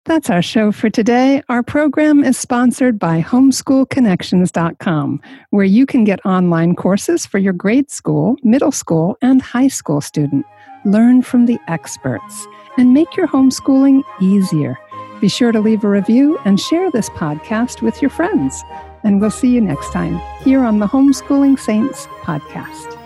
That's 0.08 0.30
our 0.30 0.40
show 0.40 0.72
for 0.72 0.88
today. 0.88 1.42
Our 1.50 1.62
program 1.62 2.24
is 2.24 2.38
sponsored 2.38 2.98
by 2.98 3.20
homeschoolconnections.com, 3.20 5.20
where 5.50 5.66
you 5.66 5.84
can 5.84 6.04
get 6.04 6.24
online 6.24 6.76
courses 6.76 7.26
for 7.26 7.36
your 7.36 7.52
grade 7.52 7.90
school, 7.90 8.36
middle 8.42 8.72
school, 8.72 9.18
and 9.20 9.42
high 9.42 9.68
school 9.68 10.00
student. 10.00 10.46
Learn 10.86 11.20
from 11.20 11.44
the 11.44 11.58
experts 11.68 12.46
and 12.78 12.94
make 12.94 13.18
your 13.18 13.28
homeschooling 13.28 14.00
easier. 14.18 14.78
Be 15.20 15.28
sure 15.28 15.52
to 15.52 15.60
leave 15.60 15.84
a 15.84 15.90
review 15.90 16.38
and 16.46 16.58
share 16.58 16.90
this 16.90 17.10
podcast 17.10 17.82
with 17.82 18.00
your 18.00 18.10
friends. 18.10 18.64
And 19.04 19.20
we'll 19.20 19.30
see 19.30 19.50
you 19.50 19.60
next 19.60 19.92
time 19.92 20.18
here 20.42 20.64
on 20.64 20.78
the 20.78 20.86
Homeschooling 20.86 21.58
Saints 21.58 22.06
podcast. 22.22 22.97